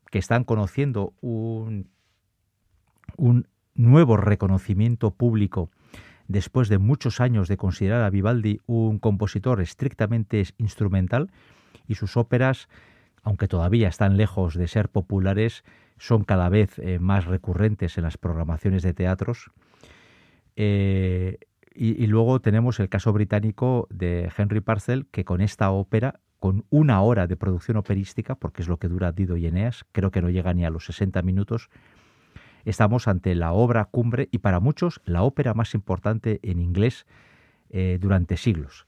que 0.09 0.19
están 0.19 0.43
conociendo 0.43 1.13
un, 1.21 1.89
un 3.17 3.47
nuevo 3.73 4.17
reconocimiento 4.17 5.11
público 5.11 5.69
después 6.27 6.69
de 6.69 6.79
muchos 6.79 7.21
años 7.21 7.47
de 7.47 7.57
considerar 7.57 8.01
a 8.01 8.09
Vivaldi 8.09 8.59
un 8.65 8.99
compositor 8.99 9.61
estrictamente 9.61 10.43
instrumental 10.57 11.29
y 11.87 11.95
sus 11.95 12.17
óperas, 12.17 12.67
aunque 13.23 13.47
todavía 13.47 13.87
están 13.87 14.17
lejos 14.17 14.55
de 14.55 14.67
ser 14.67 14.89
populares, 14.89 15.63
son 15.97 16.23
cada 16.23 16.49
vez 16.49 16.77
eh, 16.79 16.99
más 16.99 17.25
recurrentes 17.25 17.97
en 17.97 18.03
las 18.03 18.17
programaciones 18.17 18.83
de 18.83 18.93
teatros. 18.93 19.51
Eh, 20.55 21.37
y, 21.77 22.07
luego 22.07 22.39
tenemos 22.39 22.79
el 22.79 22.87
caso 22.87 23.11
británico 23.11 23.87
de 23.89 24.31
Henry 24.37 24.61
Parcel, 24.61 25.07
que 25.11 25.25
con 25.25 25.41
esta 25.41 25.71
ópera, 25.71 26.21
con 26.39 26.65
una 26.69 27.01
hora 27.01 27.27
de 27.27 27.35
producción 27.35 27.75
operística, 27.75 28.35
porque 28.35 28.61
es 28.61 28.69
lo 28.69 28.77
que 28.77 28.87
dura 28.87 29.11
Dido 29.11 29.35
y 29.35 29.45
Eneas, 29.45 29.85
creo 29.91 30.09
que 30.09 30.21
no 30.21 30.29
llega 30.29 30.53
ni 30.53 30.63
a 30.63 30.69
los 30.69 30.85
60 30.85 31.21
minutos, 31.21 31.69
estamos 32.63 33.09
ante 33.09 33.35
la 33.35 33.51
obra 33.51 33.85
cumbre 33.85 34.29
y 34.31 34.37
para 34.37 34.61
muchos 34.61 35.01
la 35.03 35.23
ópera 35.23 35.53
más 35.53 35.73
importante 35.73 36.39
en 36.43 36.61
inglés 36.61 37.05
eh, 37.71 37.97
durante 37.99 38.37
siglos. 38.37 38.85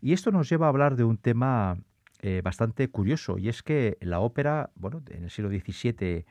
Y 0.00 0.12
esto 0.12 0.30
nos 0.30 0.48
lleva 0.48 0.66
a 0.66 0.68
hablar 0.68 0.94
de 0.94 1.02
un 1.02 1.18
tema 1.18 1.78
eh, 2.20 2.40
bastante 2.42 2.88
curioso 2.88 3.38
y 3.38 3.48
es 3.48 3.62
que 3.62 3.96
la 4.00 4.20
ópera, 4.20 4.70
bueno, 4.74 5.02
en 5.08 5.24
el 5.24 5.30
siglo 5.30 5.50
XVII 5.50 6.24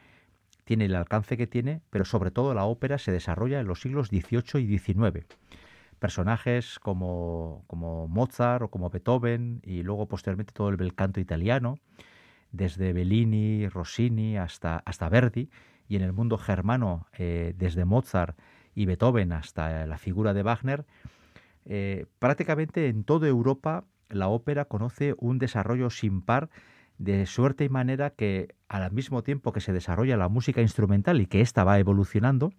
tiene 0.65 0.85
el 0.85 0.95
alcance 0.95 1.37
que 1.37 1.47
tiene, 1.47 1.81
pero 1.89 2.03
sobre 2.03 2.29
todo 2.29 2.53
la 2.53 2.65
ópera 2.65 2.97
se 2.97 3.13
desarrolla 3.13 3.61
en 3.61 3.67
los 3.67 3.79
siglos 3.79 4.09
XVIII 4.09 4.61
y 4.61 4.77
XIX. 4.77 5.25
Personajes 5.97 6.77
como, 6.79 7.63
como 7.67 8.07
Mozart 8.09 8.63
o 8.63 8.67
como 8.67 8.89
Beethoven 8.89 9.61
y 9.63 9.81
luego 9.83 10.07
posteriormente 10.07 10.51
todo 10.53 10.69
el 10.69 10.75
bel 10.75 10.93
canto 10.93 11.21
italiano, 11.21 11.79
desde 12.51 12.91
Bellini, 12.91 13.69
Rossini 13.69 14.37
hasta, 14.37 14.83
hasta 14.85 15.07
Verdi, 15.07 15.49
y 15.87 15.95
en 15.95 16.01
el 16.01 16.11
mundo 16.11 16.37
germano, 16.37 17.07
eh, 17.17 17.53
desde 17.57 17.85
Mozart 17.85 18.37
y 18.75 18.85
Beethoven 18.85 19.31
hasta 19.31 19.85
la 19.85 19.97
figura 19.97 20.33
de 20.33 20.43
Wagner, 20.43 20.85
eh, 21.65 22.05
prácticamente 22.19 22.87
en 22.87 23.03
toda 23.05 23.27
Europa 23.27 23.85
la 24.09 24.27
ópera 24.27 24.65
conoce 24.65 25.15
un 25.17 25.39
desarrollo 25.39 25.89
sin 25.89 26.21
par 26.21 26.49
de 26.97 27.25
suerte 27.25 27.63
y 27.63 27.69
manera 27.69 28.09
que 28.09 28.55
al 28.69 28.91
mismo 28.91 29.23
tiempo 29.23 29.53
que 29.53 29.61
se 29.61 29.73
desarrolla 29.73 30.17
la 30.17 30.29
música 30.29 30.61
instrumental 30.61 31.21
y 31.21 31.27
que 31.27 31.41
ésta 31.41 31.63
va 31.63 31.79
evolucionando 31.79 32.51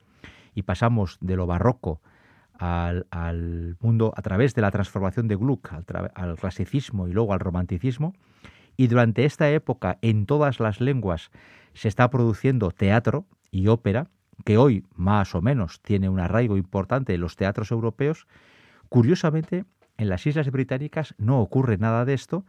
y 0.55 0.63
pasamos 0.63 1.19
de 1.21 1.37
lo 1.37 1.47
barroco 1.47 2.01
al, 2.59 3.77
mundo 3.81 4.13
a 4.17 4.23
través 4.23 4.55
de 4.55 4.63
la 4.63 4.71
transformación 4.71 5.29
de 5.29 5.37
Gluck 5.37 5.73
al, 5.73 5.85
al 6.15 6.37
clasicismo 6.37 7.09
y 7.09 7.13
luego 7.13 7.33
al 7.33 7.41
romanticismo, 7.41 8.15
y 8.77 8.87
durante 8.89 9.25
esta 9.25 9.51
época 9.51 9.99
en 10.03 10.27
todas 10.27 10.61
las 10.61 10.81
lenguas 10.81 11.31
se 11.75 11.89
está 11.89 12.11
produciendo 12.11 12.71
teatro 12.71 13.27
y 13.51 13.69
ópera, 13.69 14.09
que 14.45 14.57
hoy 14.57 14.85
más 14.95 15.35
o 15.35 15.43
menos 15.43 15.81
tiene 15.83 16.09
un 16.09 16.21
arraigo 16.21 16.57
importante 16.57 17.15
en 17.15 17.21
los 17.21 17.37
teatros 17.37 17.71
europeos, 17.71 18.27
curiosamente 18.89 19.65
en 19.99 20.09
las 20.09 20.27
Islas 20.27 20.51
Británicas 20.51 21.15
no 21.19 21.41
ocurre 21.41 21.77
nada 21.77 22.05
de 22.05 22.15
esto 22.15 22.47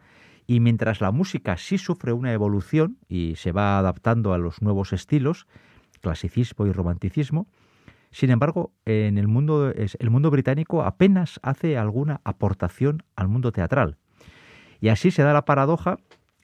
y 0.47 0.59
mientras 0.61 1.01
la 1.01 1.11
música 1.11 1.57
sí 1.57 1.77
sufre 1.77 2.13
una 2.13 2.31
evolución 2.31 2.97
y 3.09 3.35
se 3.35 3.51
va 3.51 3.77
adaptando 3.77 4.33
a 4.33 4.37
los 4.37 4.61
nuevos 4.61 4.93
estilos, 4.93 5.47
clasicismo 6.01 6.65
y 6.65 6.71
romanticismo, 6.71 7.47
sin 8.11 8.31
embargo, 8.31 8.71
en 8.85 9.17
el 9.17 9.27
mundo, 9.27 9.71
el 9.71 10.09
mundo 10.09 10.31
británico 10.31 10.83
apenas 10.83 11.39
hace 11.43 11.77
alguna 11.77 12.21
aportación 12.23 13.03
al 13.15 13.27
mundo 13.27 13.51
teatral. 13.51 13.97
Y 14.81 14.89
así 14.89 15.11
se 15.11 15.21
da 15.21 15.33
la 15.33 15.45
paradoja 15.45 15.97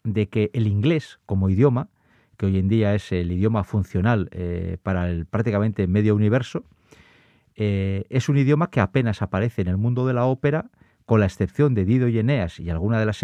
de 0.04 0.28
que 0.28 0.52
el 0.54 0.68
inglés 0.68 1.20
como 1.26 1.50
idioma, 1.50 1.90
que 2.38 2.46
hoy 2.46 2.60
en 2.60 2.68
día 2.68 2.94
es 2.94 3.12
el 3.12 3.32
idioma 3.32 3.64
funcional 3.64 4.30
eh, 4.32 4.78
para 4.84 5.10
el 5.10 5.26
prácticamente 5.26 5.88
medio 5.88 6.16
universo, 6.16 6.66
eh, 7.56 8.04
es 8.10 8.30
un 8.30 8.38
idioma 8.38 8.70
que 8.70 8.82
apenas 8.82 9.22
aparece 9.22 9.62
en 9.62 9.70
el 9.70 9.78
mundo 9.78 10.06
de 10.06 10.14
la 10.14 10.26
ópera 10.26 10.70
con 11.06 11.20
la 11.20 11.26
excepción 11.26 11.74
de 11.74 11.86
Dido 11.86 12.08
y 12.08 12.20
Eneas 12.20 12.60
y 12.60 12.70
alguna 12.70 13.00
de 13.00 13.06
las 13.06 13.24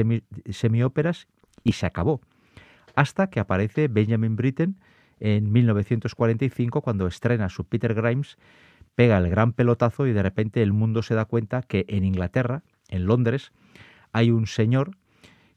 semióperas, 0.50 1.28
y 1.64 1.74
se 1.74 1.86
acabó. 1.86 2.22
Hasta 2.96 3.30
que 3.30 3.40
aparece 3.40 3.88
Benjamin 3.88 4.36
Britten 4.36 4.78
en 5.20 5.52
1945, 5.52 6.82
cuando 6.82 7.08
estrena 7.08 7.50
su 7.50 7.66
Peter 7.66 7.94
Grimes, 7.94 8.38
pega 8.96 9.18
el 9.18 9.30
gran 9.30 9.54
pelotazo 9.54 10.08
y 10.08 10.14
de 10.14 10.24
repente 10.24 10.62
el 10.62 10.74
mundo 10.74 11.02
se 11.04 11.16
da 11.16 11.26
cuenta 11.26 11.62
que 11.62 11.86
en 11.88 12.04
Inglaterra, 12.04 12.64
en 12.90 13.06
Londres, 13.06 13.52
hay 14.12 14.32
un 14.32 14.48
señor 14.48 14.98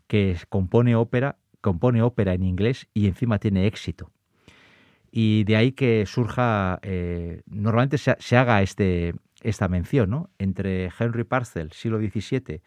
que 0.06 0.36
compone 0.48 0.94
ópera, 0.94 1.36
compone 1.60 2.02
ópera 2.02 2.34
en 2.34 2.44
inglés 2.44 2.88
y 2.94 3.06
encima 3.06 3.38
tiene 3.38 3.66
éxito. 3.66 4.10
Y 5.10 5.44
de 5.44 5.56
ahí 5.56 5.72
que 5.72 6.04
surja, 6.06 6.78
eh, 6.82 7.42
normalmente 7.46 7.98
se, 7.98 8.36
haga 8.36 8.62
este, 8.62 9.14
esta 9.44 9.68
mención, 9.68 10.10
¿no? 10.10 10.30
Entre 10.38 10.90
Henry 10.98 11.24
Parcel, 11.24 11.70
siglo 11.72 11.98
XVII, 11.98 12.60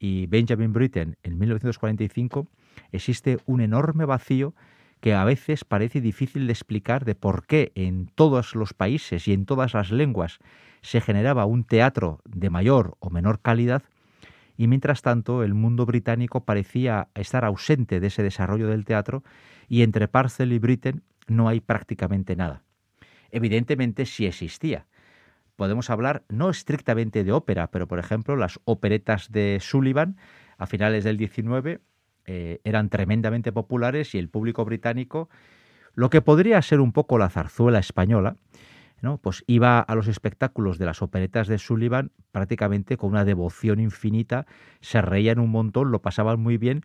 y 0.00 0.26
Benjamin 0.26 0.72
Britten 0.72 1.16
en 1.22 1.38
1945, 1.38 2.48
existe 2.90 3.38
un 3.46 3.60
enorme 3.60 4.04
vacío 4.04 4.54
que 5.00 5.14
a 5.14 5.24
veces 5.24 5.64
parece 5.64 6.00
difícil 6.00 6.46
de 6.46 6.52
explicar 6.52 7.04
de 7.04 7.14
por 7.14 7.46
qué 7.46 7.72
en 7.74 8.06
todos 8.14 8.54
los 8.54 8.72
países 8.72 9.28
y 9.28 9.32
en 9.32 9.44
todas 9.44 9.74
las 9.74 9.92
lenguas 9.92 10.38
se 10.80 11.00
generaba 11.00 11.44
un 11.44 11.64
teatro 11.64 12.20
de 12.24 12.50
mayor 12.50 12.96
o 13.00 13.10
menor 13.10 13.40
calidad 13.40 13.82
y 14.56 14.66
mientras 14.66 15.02
tanto 15.02 15.42
el 15.42 15.54
mundo 15.54 15.84
británico 15.84 16.44
parecía 16.44 17.08
estar 17.14 17.44
ausente 17.44 18.00
de 18.00 18.06
ese 18.06 18.22
desarrollo 18.22 18.68
del 18.68 18.84
teatro 18.84 19.24
y 19.68 19.82
entre 19.82 20.08
Parcel 20.08 20.52
y 20.52 20.58
Britten 20.58 21.02
no 21.26 21.48
hay 21.48 21.60
prácticamente 21.60 22.36
nada. 22.36 22.62
Evidentemente 23.30 24.06
sí 24.06 24.26
existía, 24.26 24.86
podemos 25.56 25.90
hablar 25.90 26.24
no 26.28 26.50
estrictamente 26.50 27.24
de 27.24 27.32
ópera, 27.32 27.70
pero 27.70 27.86
por 27.86 27.98
ejemplo 27.98 28.36
las 28.36 28.60
operetas 28.64 29.30
de 29.30 29.58
Sullivan 29.60 30.16
a 30.58 30.66
finales 30.66 31.04
del 31.04 31.16
19 31.16 31.80
eh, 32.26 32.60
eran 32.64 32.88
tremendamente 32.88 33.52
populares 33.52 34.14
y 34.14 34.18
el 34.18 34.28
público 34.28 34.64
británico, 34.64 35.28
lo 35.94 36.10
que 36.10 36.22
podría 36.22 36.60
ser 36.62 36.80
un 36.80 36.92
poco 36.92 37.18
la 37.18 37.28
zarzuela 37.28 37.78
española, 37.78 38.36
¿no? 39.02 39.18
pues 39.18 39.44
iba 39.46 39.80
a 39.80 39.94
los 39.94 40.08
espectáculos 40.08 40.78
de 40.78 40.86
las 40.86 41.02
operetas 41.02 41.46
de 41.46 41.58
Sullivan 41.58 42.12
prácticamente 42.32 42.96
con 42.96 43.10
una 43.10 43.24
devoción 43.24 43.78
infinita, 43.78 44.46
se 44.80 45.02
reían 45.02 45.38
un 45.38 45.50
montón, 45.50 45.92
lo 45.92 46.02
pasaban 46.02 46.40
muy 46.40 46.56
bien 46.56 46.82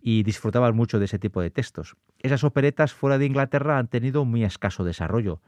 y 0.00 0.24
disfrutaban 0.24 0.74
mucho 0.74 0.98
de 0.98 1.04
ese 1.04 1.20
tipo 1.20 1.40
de 1.40 1.50
textos. 1.50 1.96
Esas 2.18 2.42
operetas 2.42 2.92
fuera 2.92 3.18
de 3.18 3.26
Inglaterra 3.26 3.78
han 3.78 3.86
tenido 3.86 4.24
muy 4.24 4.42
escaso 4.42 4.82
desarrollo 4.82 5.40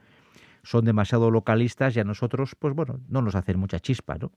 son 0.64 0.84
demasiado 0.84 1.30
localistas 1.30 1.96
y 1.96 2.00
a 2.00 2.04
nosotros, 2.04 2.54
pues 2.58 2.74
bueno, 2.74 3.00
no 3.08 3.22
nos 3.22 3.34
hacen 3.34 3.58
mucha 3.58 3.78
chispa, 3.78 4.16
¿no? 4.18 4.32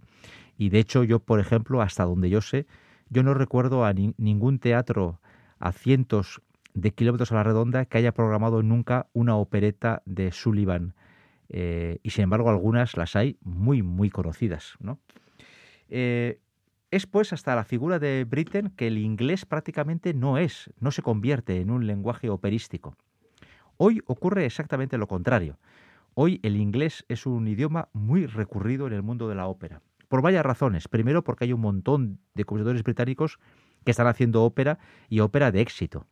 Y 0.57 0.69
de 0.69 0.79
hecho 0.79 1.03
yo, 1.03 1.19
por 1.19 1.39
ejemplo, 1.39 1.81
hasta 1.81 2.03
donde 2.03 2.29
yo 2.29 2.41
sé, 2.41 2.67
yo 3.09 3.23
no 3.23 3.33
recuerdo 3.33 3.85
a 3.85 3.93
ningún 3.93 4.59
teatro 4.59 5.19
a 5.59 5.71
cientos 5.71 6.41
de 6.73 6.91
kilómetros 6.91 7.31
a 7.31 7.35
la 7.35 7.43
redonda 7.43 7.85
que 7.85 7.97
haya 7.97 8.11
programado 8.11 8.61
nunca 8.61 9.07
una 9.13 9.35
opereta 9.35 10.03
de 10.05 10.31
Sullivan. 10.31 10.93
Eh, 11.49 11.99
y 12.03 12.09
sin 12.09 12.25
embargo 12.25 12.49
algunas 12.49 12.97
las 12.97 13.15
hay 13.15 13.37
muy, 13.41 13.81
muy 13.81 14.09
conocidas. 14.09 14.75
¿no? 14.79 14.99
Eh, 15.89 16.39
es 16.91 17.07
pues 17.07 17.33
hasta 17.33 17.55
la 17.55 17.63
figura 17.63 17.99
de 17.99 18.25
Britten 18.25 18.69
que 18.69 18.87
el 18.87 18.97
inglés 18.97 19.45
prácticamente 19.45 20.13
no 20.13 20.37
es, 20.37 20.71
no 20.79 20.91
se 20.91 21.01
convierte 21.01 21.59
en 21.61 21.71
un 21.71 21.87
lenguaje 21.87 22.29
operístico. 22.29 22.95
Hoy 23.77 24.01
ocurre 24.05 24.45
exactamente 24.45 24.97
lo 24.97 25.07
contrario. 25.07 25.57
Hoy 26.19 26.39
el 26.41 26.57
inglés 26.57 27.05
es 27.09 27.27
un 27.27 27.47
idioma 27.47 27.89
muy 27.93 28.25
recurrido 28.25 28.87
en 28.87 28.93
el 28.93 29.03
mundo 29.03 29.29
de 29.29 29.35
la 29.35 29.45
ópera. 29.45 29.83
Por 30.07 30.23
varias 30.23 30.43
razones. 30.43 30.87
Primero 30.87 31.23
porque 31.23 31.43
hay 31.43 31.53
un 31.53 31.61
montón 31.61 32.17
de 32.33 32.43
compositores 32.43 32.81
británicos 32.81 33.37
que 33.85 33.91
están 33.91 34.07
haciendo 34.07 34.43
ópera 34.43 34.79
y 35.09 35.19
ópera 35.19 35.51
de 35.51 35.61
éxito. 35.61 36.07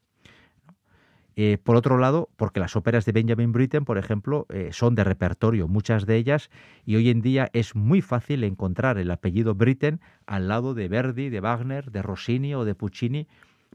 Eh, 1.35 1.57
por 1.57 1.75
otro 1.75 1.97
lado, 1.97 2.29
porque 2.35 2.59
las 2.59 2.75
óperas 2.75 3.05
de 3.05 3.13
Benjamin 3.13 3.51
Britten, 3.51 3.83
por 3.83 3.97
ejemplo, 3.97 4.45
eh, 4.49 4.69
son 4.73 4.93
de 4.93 5.03
repertorio, 5.03 5.67
muchas 5.67 6.05
de 6.05 6.17
ellas, 6.17 6.51
y 6.85 6.97
hoy 6.97 7.09
en 7.09 7.21
día 7.21 7.49
es 7.53 7.73
muy 7.73 8.03
fácil 8.03 8.43
encontrar 8.43 8.99
el 8.99 9.09
apellido 9.09 9.55
Britten 9.55 10.01
al 10.27 10.47
lado 10.47 10.75
de 10.75 10.87
Verdi, 10.87 11.29
de 11.29 11.39
Wagner, 11.39 11.89
de 11.89 12.03
Rossini 12.03 12.53
o 12.53 12.63
de 12.63 12.75
Puccini, 12.75 13.27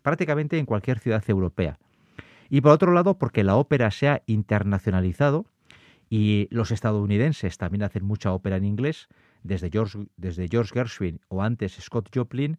prácticamente 0.02 0.58
en 0.58 0.66
cualquier 0.66 1.00
ciudad 1.00 1.24
europea. 1.26 1.80
Y 2.48 2.60
por 2.60 2.70
otro 2.70 2.92
lado, 2.92 3.18
porque 3.18 3.42
la 3.42 3.56
ópera 3.56 3.90
se 3.90 4.08
ha 4.08 4.22
internacionalizado 4.26 5.46
y 6.10 6.48
los 6.50 6.72
estadounidenses 6.72 7.56
también 7.56 7.84
hacen 7.84 8.04
mucha 8.04 8.32
ópera 8.32 8.56
en 8.56 8.64
inglés, 8.64 9.08
desde 9.44 9.70
George, 9.70 10.06
desde 10.16 10.48
George 10.48 10.72
Gershwin 10.74 11.20
o 11.28 11.42
antes 11.42 11.78
Scott 11.80 12.10
Joplin, 12.12 12.58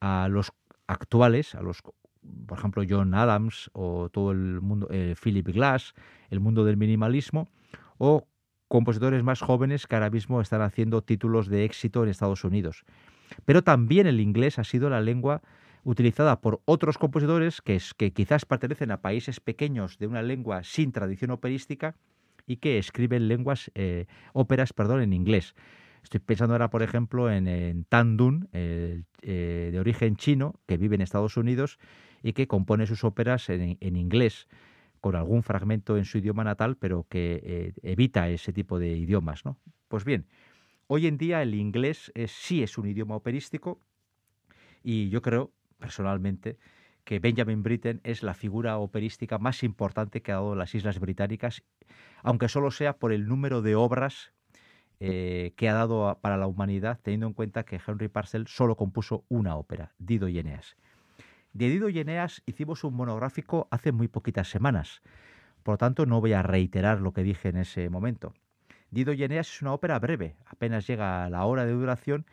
a 0.00 0.28
los 0.28 0.52
actuales, 0.88 1.54
a 1.54 1.62
los 1.62 1.82
por 2.46 2.58
ejemplo, 2.58 2.82
John 2.86 3.14
Adams 3.14 3.70
o 3.72 4.10
todo 4.10 4.32
el 4.32 4.60
mundo, 4.60 4.88
eh, 4.90 5.14
Philip 5.22 5.48
Glass, 5.48 5.94
el 6.28 6.40
mundo 6.40 6.64
del 6.64 6.76
minimalismo, 6.76 7.48
o 7.96 8.26
compositores 8.68 9.22
más 9.22 9.40
jóvenes 9.40 9.86
que 9.86 9.94
ahora 9.94 10.10
mismo 10.10 10.40
están 10.40 10.60
haciendo 10.60 11.02
títulos 11.02 11.48
de 11.48 11.64
éxito 11.64 12.02
en 12.02 12.10
Estados 12.10 12.44
Unidos. 12.44 12.84
Pero 13.44 13.62
también 13.62 14.06
el 14.06 14.20
inglés 14.20 14.58
ha 14.58 14.64
sido 14.64 14.90
la 14.90 15.00
lengua 15.00 15.40
utilizada 15.82 16.40
por 16.40 16.60
otros 16.66 16.98
compositores 16.98 17.62
que, 17.62 17.80
que 17.96 18.12
quizás 18.12 18.44
pertenecen 18.44 18.90
a 18.90 19.00
países 19.00 19.40
pequeños 19.40 19.98
de 19.98 20.08
una 20.08 20.22
lengua 20.22 20.62
sin 20.62 20.92
tradición 20.92 21.30
operística 21.30 21.96
y 22.50 22.56
que 22.56 22.78
escriben 22.78 23.28
lenguas, 23.28 23.70
eh, 23.76 24.06
óperas, 24.32 24.72
perdón, 24.72 25.02
en 25.02 25.12
inglés. 25.12 25.54
Estoy 26.02 26.18
pensando 26.18 26.52
ahora, 26.54 26.68
por 26.68 26.82
ejemplo, 26.82 27.30
en, 27.30 27.84
Tan 27.84 28.16
Dun, 28.16 28.48
eh, 28.52 29.04
de 29.22 29.78
origen 29.78 30.16
chino, 30.16 30.58
que 30.66 30.76
vive 30.76 30.96
en 30.96 31.00
Estados 31.00 31.36
Unidos 31.36 31.78
y 32.24 32.32
que 32.32 32.48
compone 32.48 32.88
sus 32.88 33.04
óperas 33.04 33.48
en, 33.50 33.96
inglés 33.96 34.48
con 35.00 35.14
algún 35.14 35.44
fragmento 35.44 35.96
en 35.96 36.04
su 36.04 36.18
idioma 36.18 36.42
natal, 36.42 36.76
pero 36.76 37.06
que 37.08 37.40
eh, 37.44 37.72
evita 37.84 38.28
ese 38.28 38.52
tipo 38.52 38.80
de 38.80 38.96
idiomas. 38.96 39.44
Pues 39.86 40.04
bien, 40.04 40.26
hoy 40.88 41.06
en 41.06 41.18
día 41.18 41.42
el 41.42 41.54
inglés 41.54 42.12
sí 42.26 42.64
es 42.64 42.78
un 42.78 42.88
idioma 42.88 43.14
operístico 43.14 43.80
y 44.82 45.08
yo 45.08 45.22
creo, 45.22 45.52
personalmente, 45.78 46.58
que 47.10 47.18
Benjamin 47.18 47.64
Britten 47.64 48.00
es 48.04 48.22
la 48.22 48.34
figura 48.34 48.78
operística 48.78 49.36
más 49.38 49.64
importante 49.64 50.22
que 50.22 50.30
ha 50.30 50.36
dado 50.36 50.54
las 50.54 50.76
Islas 50.76 51.00
Británicas, 51.00 51.64
aunque 52.22 52.48
solo 52.48 52.70
sea 52.70 52.98
por 52.98 53.12
el 53.12 53.26
número 53.26 53.62
de 53.62 53.74
obras 53.74 54.32
eh, 55.00 55.52
que 55.56 55.68
ha 55.68 55.74
dado 55.74 56.20
para 56.22 56.36
la 56.36 56.46
humanidad, 56.46 57.00
teniendo 57.02 57.26
en 57.26 57.32
cuenta 57.32 57.64
que 57.64 57.80
Henry 57.84 58.06
Parcel 58.06 58.46
solo 58.46 58.76
compuso 58.76 59.24
una 59.28 59.56
ópera, 59.56 59.92
Dido 59.98 60.28
y 60.28 60.38
Eneas. 60.38 60.76
De 61.52 61.68
Dido 61.68 61.88
y 61.88 61.98
Eneas 61.98 62.44
hicimos 62.46 62.84
un 62.84 62.94
monográfico 62.94 63.66
hace 63.72 63.90
muy 63.90 64.06
poquitas 64.06 64.48
semanas, 64.48 65.02
por 65.64 65.72
lo 65.72 65.78
tanto 65.78 66.06
no 66.06 66.20
voy 66.20 66.34
a 66.34 66.42
reiterar 66.42 67.00
lo 67.00 67.12
que 67.12 67.24
dije 67.24 67.48
en 67.48 67.56
ese 67.56 67.90
momento. 67.90 68.34
Dido 68.92 69.12
y 69.14 69.24
Eneas 69.24 69.52
es 69.52 69.62
una 69.62 69.72
ópera 69.72 69.98
breve, 69.98 70.36
apenas 70.46 70.86
llega 70.86 71.24
a 71.24 71.28
la 71.28 71.44
hora 71.44 71.66
de 71.66 71.72
duración, 71.72 72.24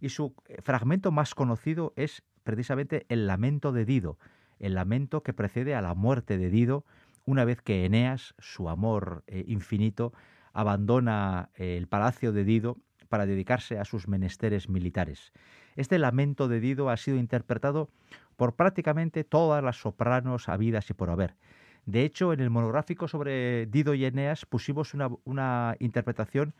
y 0.00 0.10
su 0.10 0.36
eh, 0.46 0.62
fragmento 0.62 1.10
más 1.10 1.34
conocido 1.34 1.92
es 1.96 2.22
precisamente 2.42 3.06
el 3.08 3.26
lamento 3.26 3.72
de 3.72 3.84
Dido, 3.84 4.18
el 4.58 4.74
lamento 4.74 5.22
que 5.22 5.32
precede 5.32 5.74
a 5.74 5.82
la 5.82 5.94
muerte 5.94 6.38
de 6.38 6.50
Dido 6.50 6.84
una 7.24 7.44
vez 7.44 7.62
que 7.62 7.84
Eneas, 7.84 8.34
su 8.38 8.68
amor 8.68 9.22
eh, 9.26 9.44
infinito, 9.46 10.12
abandona 10.52 11.50
eh, 11.54 11.76
el 11.76 11.86
palacio 11.86 12.32
de 12.32 12.44
Dido 12.44 12.76
para 13.08 13.26
dedicarse 13.26 13.78
a 13.78 13.84
sus 13.84 14.08
menesteres 14.08 14.68
militares. 14.68 15.32
Este 15.76 15.98
lamento 15.98 16.48
de 16.48 16.60
Dido 16.60 16.90
ha 16.90 16.96
sido 16.96 17.18
interpretado 17.18 17.90
por 18.36 18.54
prácticamente 18.54 19.24
todas 19.24 19.62
las 19.62 19.76
sopranos 19.76 20.48
habidas 20.48 20.88
y 20.90 20.94
por 20.94 21.10
haber. 21.10 21.34
De 21.86 22.04
hecho, 22.04 22.32
en 22.32 22.40
el 22.40 22.50
monográfico 22.50 23.08
sobre 23.08 23.66
Dido 23.66 23.94
y 23.94 24.04
Eneas 24.04 24.46
pusimos 24.46 24.94
una, 24.94 25.76
interpretación 25.78 26.54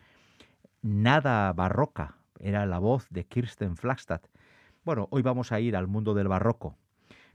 nada 0.83 1.53
barroca, 1.53 2.16
era 2.39 2.66
la 2.66 2.78
voz 2.78 3.07
de 3.11 3.24
Kirsten 3.24 3.76
Flagstad. 3.76 4.22
Bueno, 4.83 5.09
hoy 5.11 5.20
vamos 5.20 5.53
a 5.53 5.61
ir 5.61 5.76
al 5.76 5.89
mundo 5.89 6.14
del 6.14 6.28
barroco, 6.28 6.78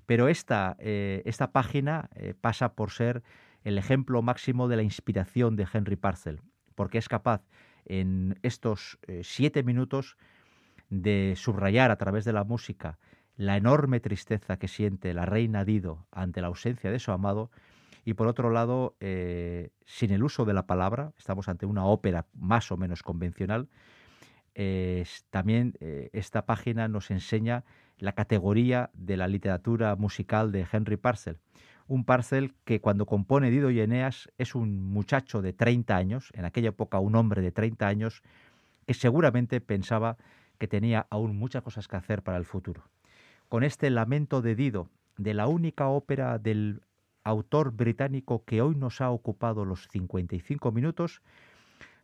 pero 0.07 0.29
esta, 0.29 0.75
eh, 0.79 1.21
esta 1.25 1.51
página 1.51 2.09
eh, 2.15 2.33
pasa 2.39 2.73
por 2.73 2.89
ser 2.89 3.21
el 3.63 3.77
ejemplo 3.77 4.23
máximo 4.23 4.67
de 4.67 4.77
la 4.77 4.81
inspiración 4.81 5.55
de 5.55 5.67
Henry 5.71 5.95
Parcel, 5.95 6.41
porque 6.73 6.97
es 6.97 7.07
capaz 7.07 7.43
en 7.85 8.39
estos 8.41 8.97
eh, 9.05 9.21
siete 9.23 9.61
minutos 9.61 10.17
de 10.89 11.35
subrayar 11.35 11.91
a 11.91 11.97
través 11.97 12.25
de 12.25 12.33
la 12.33 12.43
música 12.43 12.97
la 13.37 13.57
enorme 13.57 13.99
tristeza 13.99 14.57
que 14.57 14.67
siente 14.67 15.13
la 15.13 15.25
reina 15.25 15.65
Dido 15.65 16.07
ante 16.11 16.41
la 16.41 16.47
ausencia 16.47 16.89
de 16.89 16.97
su 16.97 17.11
amado, 17.11 17.51
y 18.05 18.15
por 18.15 18.27
otro 18.27 18.49
lado, 18.51 18.95
sin 18.99 20.11
el 20.11 20.23
uso 20.23 20.45
de 20.45 20.53
la 20.53 20.67
palabra, 20.67 21.13
estamos 21.17 21.49
ante 21.49 21.65
una 21.65 21.85
ópera 21.85 22.27
más 22.33 22.71
o 22.71 22.77
menos 22.77 23.01
convencional, 23.01 23.67
también 25.29 25.73
eh, 25.79 26.09
esta 26.13 26.45
página 26.45 26.87
nos 26.87 27.11
enseña 27.11 27.63
la 27.97 28.13
categoría 28.13 28.89
de 28.93 29.17
la 29.17 29.27
literatura 29.27 29.95
musical 29.95 30.51
de 30.51 30.65
Henry 30.71 30.97
Parcel. 30.97 31.37
Un 31.87 32.03
Parcel 32.03 32.53
que 32.63 32.81
cuando 32.81 33.05
compone 33.05 33.51
Dido 33.51 33.69
y 33.69 33.79
Eneas 33.79 34.31
es 34.37 34.55
un 34.55 34.81
muchacho 34.81 35.41
de 35.41 35.53
30 35.53 35.95
años, 35.95 36.31
en 36.33 36.45
aquella 36.45 36.69
época 36.69 36.99
un 36.99 37.15
hombre 37.15 37.41
de 37.41 37.51
30 37.51 37.87
años, 37.87 38.23
que 38.87 38.93
seguramente 38.93 39.61
pensaba 39.61 40.17
que 40.57 40.67
tenía 40.67 41.05
aún 41.09 41.37
muchas 41.37 41.61
cosas 41.61 41.87
que 41.87 41.97
hacer 41.97 42.23
para 42.23 42.37
el 42.37 42.45
futuro 42.45 42.83
con 43.49 43.63
este 43.63 43.89
lamento 43.89 44.41
de 44.41 44.55
Dido, 44.55 44.89
de 45.17 45.33
la 45.33 45.47
única 45.47 45.87
ópera 45.87 46.37
del 46.39 46.81
autor 47.23 47.71
británico 47.71 48.43
que 48.45 48.61
hoy 48.61 48.75
nos 48.75 49.01
ha 49.01 49.09
ocupado 49.11 49.65
los 49.65 49.87
55 49.89 50.71
minutos, 50.71 51.21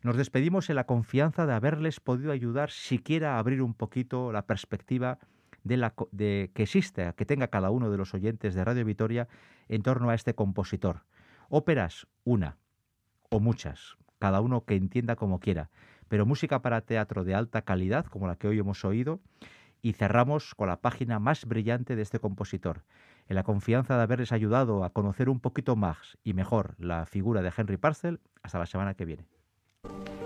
nos 0.04 0.18
despedimos 0.18 0.70
en 0.70 0.76
la 0.76 0.86
confianza 0.86 1.45
de 1.45 1.54
haberles 1.54 1.99
podido 1.99 2.32
ayudar 2.32 2.72
siquiera 2.72 3.36
a 3.36 3.39
abrir 3.39 3.62
un 3.62 3.74
poquito 3.74 4.32
la 4.32 4.47
perspectiva 4.47 5.20
de, 5.64 5.78
la, 5.78 5.93
de 6.12 6.52
que 6.54 6.64
existe, 6.64 7.14
que 7.16 7.26
tenga 7.26 7.47
cada 7.47 7.70
uno 7.70 7.91
de 7.91 7.97
los 7.97 8.14
oyentes 8.14 8.56
de 8.56 8.64
Radio 8.64 8.86
Vitoria 8.86 9.28
en 9.70 9.84
torno 9.84 10.10
a 10.10 10.16
este 10.16 10.34
compositor. 10.34 11.04
Óperas, 11.49 12.08
una 12.24 12.58
o 13.30 13.39
muchas, 13.39 13.97
cada 14.20 14.41
uno 14.41 14.66
que 14.66 14.76
entienda 14.76 15.16
como 15.16 15.39
quiera, 15.39 15.70
pero 16.08 16.26
música 16.26 16.62
para 16.62 16.82
teatro 16.82 17.24
de 17.24 17.36
alta 17.36 17.62
calidad, 17.62 18.06
como 18.06 18.28
la 18.28 18.36
que 18.36 18.47
hoy 18.47 18.60
hemos 18.60 18.84
oído, 18.84 19.22
y 19.82 19.93
cerramos 19.93 20.56
con 20.56 20.68
la 20.68 20.82
página 20.82 21.20
más 21.20 21.45
brillante 21.45 21.95
de 21.95 22.02
este 22.02 22.20
compositor, 22.20 22.84
en 23.28 23.36
la 23.36 23.43
confianza 23.43 23.97
de 23.97 24.04
haberles 24.04 24.32
ayudado 24.32 24.84
a 24.84 24.89
conocer 24.91 25.30
un 25.30 25.39
poquito 25.39 25.76
más 25.76 26.18
y 26.24 26.34
mejor 26.34 26.76
la 26.80 27.06
figura 27.06 27.41
de 27.41 27.52
Henry 27.56 27.78
Parcel. 27.78 28.20
Hasta 28.43 28.60
la 28.60 28.66
semana 28.66 28.93
que 28.93 29.06
viene. 29.06 29.41
you 29.84 30.20